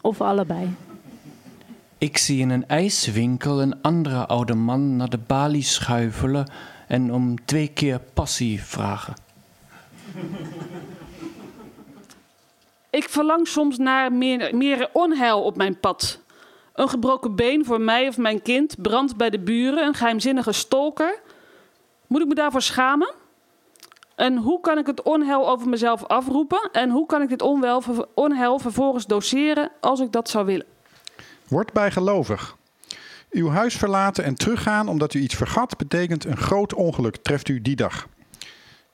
of 0.00 0.20
allebei. 0.20 0.68
Ik 1.98 2.18
zie 2.18 2.40
in 2.40 2.50
een 2.50 2.68
ijswinkel 2.68 3.62
een 3.62 3.82
andere 3.82 4.26
oude 4.26 4.54
man 4.54 4.96
naar 4.96 5.10
de 5.10 5.20
balie 5.26 5.62
schuifelen 5.62 6.50
en 6.88 7.12
om 7.12 7.44
twee 7.44 7.68
keer 7.68 8.00
passie 8.14 8.62
vragen. 8.62 9.14
Ik 12.90 13.08
verlang 13.08 13.48
soms 13.48 13.78
naar 13.78 14.12
meer, 14.12 14.56
meer 14.56 14.88
onheil 14.92 15.42
op 15.42 15.56
mijn 15.56 15.80
pad. 15.80 16.20
Een 16.74 16.88
gebroken 16.88 17.36
been 17.36 17.64
voor 17.64 17.80
mij 17.80 18.08
of 18.08 18.18
mijn 18.18 18.42
kind, 18.42 18.82
brand 18.82 19.16
bij 19.16 19.30
de 19.30 19.38
buren, 19.38 19.86
een 19.86 19.94
geheimzinnige 19.94 20.52
stalker. 20.52 21.20
Moet 22.06 22.20
ik 22.20 22.26
me 22.26 22.34
daarvoor 22.34 22.62
schamen? 22.62 23.14
En 24.14 24.36
hoe 24.36 24.60
kan 24.60 24.78
ik 24.78 24.86
het 24.86 25.02
onheil 25.02 25.48
over 25.48 25.68
mezelf 25.68 26.04
afroepen? 26.04 26.68
En 26.72 26.90
hoe 26.90 27.06
kan 27.06 27.22
ik 27.22 27.28
dit 27.28 27.42
onheil 28.14 28.58
vervolgens 28.58 29.06
doseren 29.06 29.70
als 29.80 30.00
ik 30.00 30.12
dat 30.12 30.28
zou 30.28 30.46
willen? 30.46 30.66
Word 31.48 31.72
bijgelovig. 31.72 32.56
Uw 33.30 33.48
huis 33.48 33.76
verlaten 33.76 34.24
en 34.24 34.34
teruggaan 34.34 34.88
omdat 34.88 35.14
u 35.14 35.20
iets 35.20 35.34
vergat, 35.34 35.76
betekent 35.76 36.24
een 36.24 36.36
groot 36.36 36.74
ongeluk 36.74 37.16
treft 37.16 37.48
u 37.48 37.62
die 37.62 37.76
dag. 37.76 38.08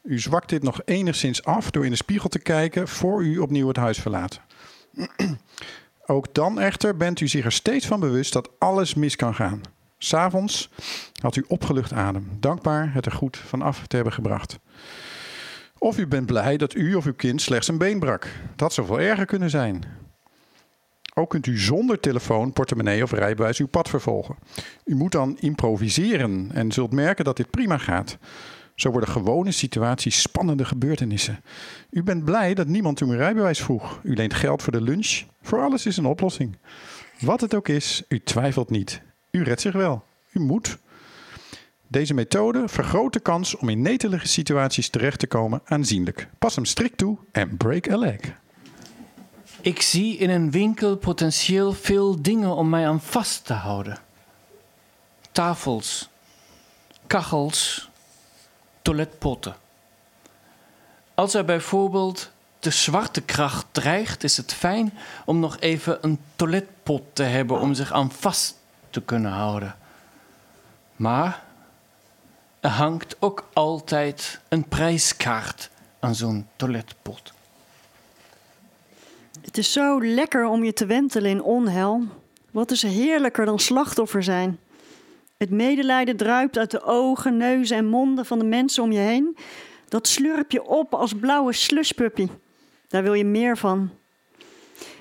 U 0.06 0.18
zwakt 0.18 0.48
dit 0.48 0.62
nog 0.62 0.80
enigszins 0.84 1.44
af 1.44 1.70
door 1.70 1.84
in 1.84 1.90
de 1.90 1.96
spiegel 1.96 2.28
te 2.28 2.38
kijken 2.38 2.88
voor 2.88 3.24
u 3.24 3.38
opnieuw 3.38 3.68
het 3.68 3.76
huis 3.76 3.98
verlaat. 3.98 4.40
Ook 6.06 6.34
dan 6.34 6.60
echter 6.60 6.96
bent 6.96 7.20
u 7.20 7.28
zich 7.28 7.44
er 7.44 7.52
steeds 7.52 7.86
van 7.86 8.00
bewust 8.00 8.32
dat 8.32 8.50
alles 8.58 8.94
mis 8.94 9.16
kan 9.16 9.34
gaan. 9.34 9.60
S'avonds 9.98 10.70
had 11.20 11.36
u 11.36 11.44
opgelucht 11.48 11.92
adem, 11.92 12.28
dankbaar 12.40 12.92
het 12.92 13.06
er 13.06 13.12
goed 13.12 13.36
van 13.36 13.62
af 13.62 13.86
te 13.86 13.96
hebben 13.96 14.14
gebracht. 14.14 14.58
Of 15.78 15.98
u 15.98 16.06
bent 16.06 16.26
blij 16.26 16.56
dat 16.56 16.74
u 16.74 16.94
of 16.94 17.06
uw 17.06 17.14
kind 17.14 17.42
slechts 17.42 17.68
een 17.68 17.78
been 17.78 17.98
brak. 17.98 18.28
Dat 18.56 18.72
zou 18.72 18.86
veel 18.86 19.00
erger 19.00 19.26
kunnen 19.26 19.50
zijn. 19.50 19.84
Ook 21.14 21.30
kunt 21.30 21.46
u 21.46 21.58
zonder 21.58 22.00
telefoon, 22.00 22.52
portemonnee 22.52 23.02
of 23.02 23.12
rijbewijs 23.12 23.58
uw 23.58 23.66
pad 23.66 23.88
vervolgen. 23.88 24.36
U 24.84 24.94
moet 24.94 25.12
dan 25.12 25.38
improviseren 25.38 26.50
en 26.52 26.72
zult 26.72 26.92
merken 26.92 27.24
dat 27.24 27.36
dit 27.36 27.50
prima 27.50 27.78
gaat. 27.78 28.18
Zo 28.76 28.90
worden 28.90 29.08
gewone 29.08 29.50
situaties 29.50 30.20
spannende 30.20 30.64
gebeurtenissen. 30.64 31.40
U 31.90 32.02
bent 32.02 32.24
blij 32.24 32.54
dat 32.54 32.66
niemand 32.66 33.00
u 33.00 33.16
rijbewijs 33.16 33.60
vroeg. 33.62 34.00
U 34.02 34.14
leent 34.14 34.34
geld 34.34 34.62
voor 34.62 34.72
de 34.72 34.80
lunch. 34.80 35.22
Voor 35.42 35.60
alles 35.60 35.86
is 35.86 35.96
een 35.96 36.06
oplossing. 36.06 36.56
Wat 37.20 37.40
het 37.40 37.54
ook 37.54 37.68
is, 37.68 38.02
u 38.08 38.20
twijfelt 38.20 38.70
niet. 38.70 39.02
U 39.30 39.42
redt 39.42 39.60
zich 39.60 39.72
wel. 39.72 40.04
U 40.32 40.40
moet. 40.40 40.78
Deze 41.88 42.14
methode 42.14 42.68
vergroot 42.68 43.12
de 43.12 43.20
kans 43.20 43.56
om 43.56 43.68
in 43.68 43.82
netelige 43.82 44.28
situaties 44.28 44.88
terecht 44.88 45.18
te 45.18 45.26
komen 45.26 45.60
aanzienlijk. 45.64 46.28
Pas 46.38 46.54
hem 46.54 46.64
strikt 46.64 46.98
toe 46.98 47.18
en 47.32 47.56
break 47.56 47.90
a 47.90 47.96
leg. 47.96 48.20
Ik 49.60 49.82
zie 49.82 50.16
in 50.16 50.30
een 50.30 50.50
winkel 50.50 50.96
potentieel 50.96 51.72
veel 51.72 52.22
dingen 52.22 52.56
om 52.56 52.68
mij 52.68 52.86
aan 52.86 53.00
vast 53.00 53.44
te 53.44 53.52
houden: 53.52 53.98
tafels, 55.32 56.08
kachels, 57.06 57.90
toiletpotten. 58.86 59.56
Als 61.14 61.34
er 61.34 61.44
bijvoorbeeld 61.44 62.30
de 62.58 62.70
zwarte 62.70 63.20
kracht 63.20 63.66
dreigt, 63.72 64.24
is 64.24 64.36
het 64.36 64.52
fijn 64.52 64.98
om 65.24 65.40
nog 65.40 65.56
even 65.58 65.98
een 66.00 66.18
toiletpot 66.36 67.02
te 67.12 67.22
hebben 67.22 67.60
om 67.60 67.74
zich 67.74 67.92
aan 67.92 68.12
vast 68.12 68.56
te 68.90 69.02
kunnen 69.02 69.30
houden. 69.30 69.76
Maar 70.96 71.44
er 72.60 72.70
hangt 72.70 73.16
ook 73.18 73.48
altijd 73.52 74.40
een 74.48 74.64
prijskaart 74.68 75.70
aan 76.00 76.14
zo'n 76.14 76.48
toiletpot. 76.56 77.32
Het 79.40 79.58
is 79.58 79.72
zo 79.72 80.04
lekker 80.04 80.46
om 80.46 80.64
je 80.64 80.72
te 80.72 80.86
wentelen 80.86 81.30
in 81.30 81.42
onheil. 81.42 82.04
Wat 82.50 82.70
is 82.70 82.82
er 82.82 82.90
heerlijker 82.90 83.44
dan 83.44 83.58
slachtoffer 83.58 84.22
zijn? 84.22 84.58
Het 85.36 85.50
medelijden 85.50 86.16
druipt 86.16 86.58
uit 86.58 86.70
de 86.70 86.82
ogen, 86.82 87.36
neuzen 87.36 87.76
en 87.76 87.86
monden 87.86 88.26
van 88.26 88.38
de 88.38 88.44
mensen 88.44 88.82
om 88.82 88.92
je 88.92 88.98
heen. 88.98 89.36
Dat 89.88 90.06
slurp 90.08 90.50
je 90.50 90.64
op 90.64 90.94
als 90.94 91.12
blauwe 91.14 91.52
slushpuppy. 91.52 92.28
Daar 92.88 93.02
wil 93.02 93.14
je 93.14 93.24
meer 93.24 93.56
van. 93.56 93.90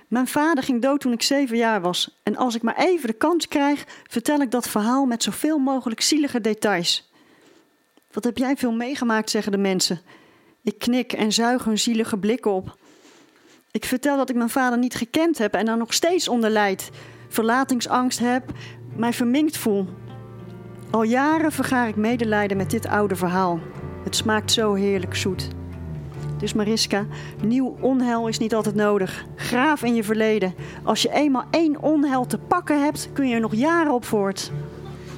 Mijn 0.07 0.27
vader 0.27 0.63
ging 0.63 0.81
dood 0.81 0.99
toen 0.99 1.11
ik 1.11 1.21
zeven 1.21 1.57
jaar 1.57 1.81
was. 1.81 2.19
En 2.23 2.35
als 2.35 2.55
ik 2.55 2.61
maar 2.61 2.77
even 2.77 3.07
de 3.07 3.13
kans 3.13 3.47
krijg, 3.47 3.85
vertel 4.09 4.39
ik 4.39 4.51
dat 4.51 4.69
verhaal 4.69 5.05
met 5.05 5.23
zoveel 5.23 5.57
mogelijk 5.57 6.01
zielige 6.01 6.41
details. 6.41 7.11
Wat 8.11 8.23
heb 8.23 8.37
jij 8.37 8.57
veel 8.57 8.71
meegemaakt, 8.71 9.29
zeggen 9.29 9.51
de 9.51 9.57
mensen. 9.57 10.01
Ik 10.63 10.79
knik 10.79 11.13
en 11.13 11.31
zuig 11.31 11.63
hun 11.63 11.79
zielige 11.79 12.17
blikken 12.17 12.51
op. 12.51 12.77
Ik 13.71 13.85
vertel 13.85 14.17
dat 14.17 14.29
ik 14.29 14.35
mijn 14.35 14.49
vader 14.49 14.77
niet 14.77 14.95
gekend 14.95 15.37
heb 15.37 15.53
en 15.53 15.65
daar 15.65 15.77
nog 15.77 15.93
steeds 15.93 16.27
onder 16.27 16.49
lijd. 16.49 16.89
Verlatingsangst 17.29 18.19
heb, 18.19 18.51
mij 18.95 19.13
verminkt 19.13 19.57
voel. 19.57 19.87
Al 20.89 21.03
jaren 21.03 21.51
vergaar 21.51 21.87
ik 21.87 21.95
medelijden 21.95 22.57
met 22.57 22.69
dit 22.69 22.87
oude 22.87 23.15
verhaal. 23.15 23.59
Het 24.03 24.15
smaakt 24.15 24.51
zo 24.51 24.73
heerlijk 24.73 25.15
zoet. 25.15 25.47
Dus 26.37 26.53
Mariska, 26.53 27.05
nieuw 27.43 27.75
onheil 27.79 28.27
is 28.27 28.37
niet 28.37 28.55
altijd 28.55 28.75
nodig. 28.75 29.25
Graaf 29.35 29.83
in 29.83 29.95
je 29.95 30.03
verleden. 30.03 30.53
Als 30.83 31.01
je 31.01 31.11
eenmaal 31.11 31.43
één 31.49 31.81
onheil 31.81 32.25
te 32.25 32.37
pakken 32.37 32.83
hebt, 32.83 33.09
kun 33.13 33.27
je 33.27 33.35
er 33.35 33.41
nog 33.41 33.55
jaren 33.55 33.93
op 33.93 34.05
voort. 34.05 34.51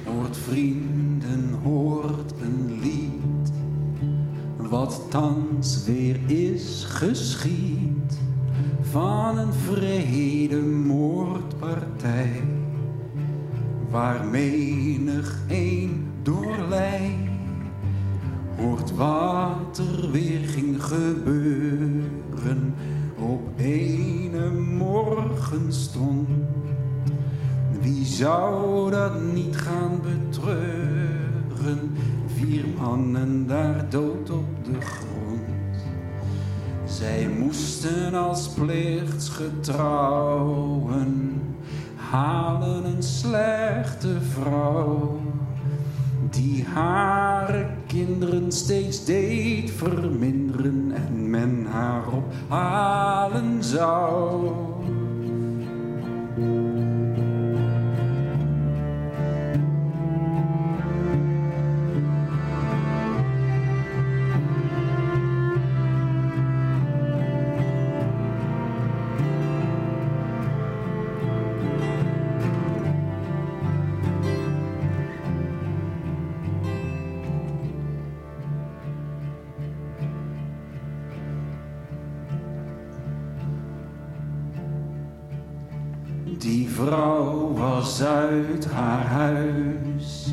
Hoort 0.04 0.36
vrienden, 0.36 1.58
hoort 1.62 2.32
een 2.40 2.78
lied. 2.82 3.52
Wat 4.56 5.00
thans 5.10 5.84
weer 5.86 6.18
is 6.26 6.84
geschied. 6.88 8.18
Van 8.80 9.38
een 9.38 9.52
vrede 9.52 10.60
moordpartij. 10.60 12.42
Waar 13.90 14.24
menig 14.24 15.38
een 15.48 16.06
doorlei 16.22 17.28
hoort 18.56 18.96
wat 18.96 19.78
er 19.78 20.10
weer 20.10 20.48
ging 20.48 20.82
gebeuren 20.82 22.74
op 23.18 23.40
ene 23.56 24.50
morgenstond. 24.50 26.28
Wie 27.80 28.04
zou 28.04 28.90
dat 28.90 29.22
niet 29.22 29.56
gaan 29.56 30.00
betreuren? 30.02 31.90
Vier 32.26 32.64
mannen 32.78 33.46
daar 33.46 33.90
dood 33.90 34.30
op 34.30 34.64
de 34.64 34.80
grond. 34.80 35.46
Zij 36.84 37.28
moesten 37.38 38.14
als 38.14 38.48
plichtsgetrouwen 38.48 41.40
halen 42.10 42.84
een 42.84 43.02
slechte 43.02 44.20
vrouw. 44.20 45.20
Die 46.30 46.64
haar 46.64 47.66
kinderen 47.86 48.52
steeds 48.52 49.04
deed 49.04 49.70
verminderen 49.70 50.92
en 50.94 51.30
men 51.30 51.66
haar 51.66 52.02
ophalen 52.08 53.64
zou. 53.64 54.52
Uit 88.28 88.66
haar 88.72 89.06
huis, 89.06 90.26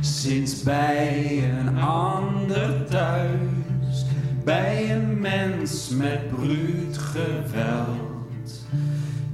sinds 0.00 0.62
bij 0.62 1.42
een 1.58 1.78
ander 1.78 2.86
thuis, 2.90 4.04
bij 4.44 4.90
een 4.90 5.20
mens 5.20 5.88
met 5.88 6.28
bruut 6.28 6.98
geweld, 6.98 8.66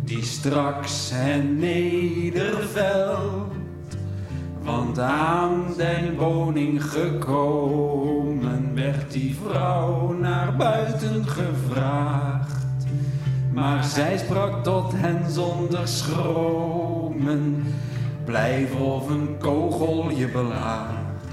die 0.04 0.22
straks 0.22 1.10
hen 1.14 1.58
nedervelt. 1.58 3.52
Want 4.62 4.98
aan 4.98 5.64
den 5.76 6.16
woning 6.16 6.84
gekomen 6.84 8.74
werd 8.74 9.12
die 9.12 9.36
vrouw 9.46 10.12
naar 10.12 10.56
buiten 10.56 11.26
gevraagd. 11.26 12.66
Maar 13.52 13.84
zij 13.84 14.18
sprak 14.18 14.64
tot 14.64 14.92
hen 14.96 15.30
zonder 15.30 15.88
schromen. 15.88 17.66
Blijf 18.28 18.74
of 18.74 19.08
een 19.08 19.36
kogel 19.38 20.10
je 20.10 20.28
belaagt. 20.28 21.24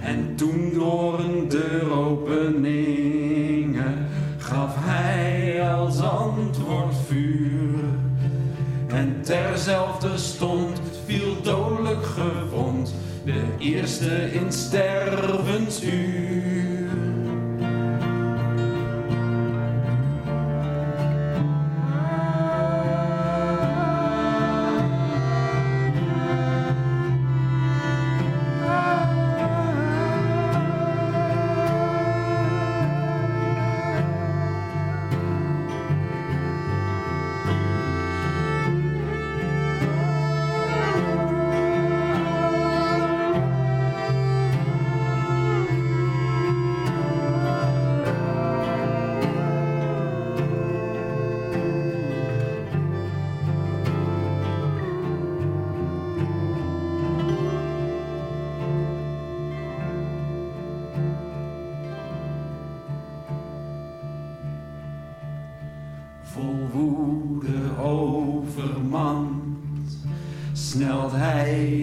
En 0.00 0.34
toen 0.36 0.70
door 0.74 1.18
een 1.18 1.48
deuropeningen 1.48 4.06
gaf 4.38 4.74
hij 4.78 5.70
als 5.72 6.00
antwoord 6.00 6.94
vuur. 7.06 7.84
En 8.86 9.22
terzelfde 9.22 10.18
stond 10.18 10.80
viel 11.06 11.42
dodelijk 11.42 12.04
gewond 12.04 12.94
de 13.24 13.42
eerste 13.58 14.32
in 14.32 14.52
stervensuur. 14.52 16.49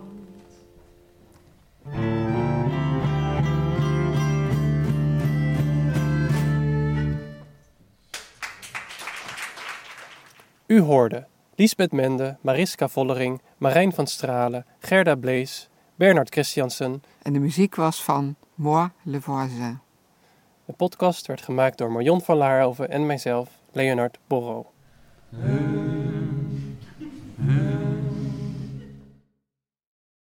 U 10.67 10.81
hoorde 10.81 11.27
Liesbeth 11.57 11.91
Mende, 11.91 12.37
Mariska 12.41 12.87
Vollering, 12.87 13.41
Marijn 13.57 13.93
van 13.93 14.07
Stralen, 14.07 14.65
Gerda 14.79 15.15
Blees, 15.15 15.69
Bernard 15.95 16.29
Christiansen. 16.29 17.03
En 17.21 17.33
de 17.33 17.39
muziek 17.39 17.75
was 17.75 18.03
van 18.03 18.35
Moi 18.55 18.89
Le 19.03 19.21
Voisin. 19.21 19.79
De 20.65 20.73
podcast 20.73 21.27
werd 21.27 21.41
gemaakt 21.41 21.77
door 21.77 21.91
Marion 21.91 22.21
van 22.21 22.37
Laarhoven 22.37 22.89
en 22.89 23.05
mijzelf, 23.05 23.49
Leonard 23.71 24.17
Borro. 24.27 24.71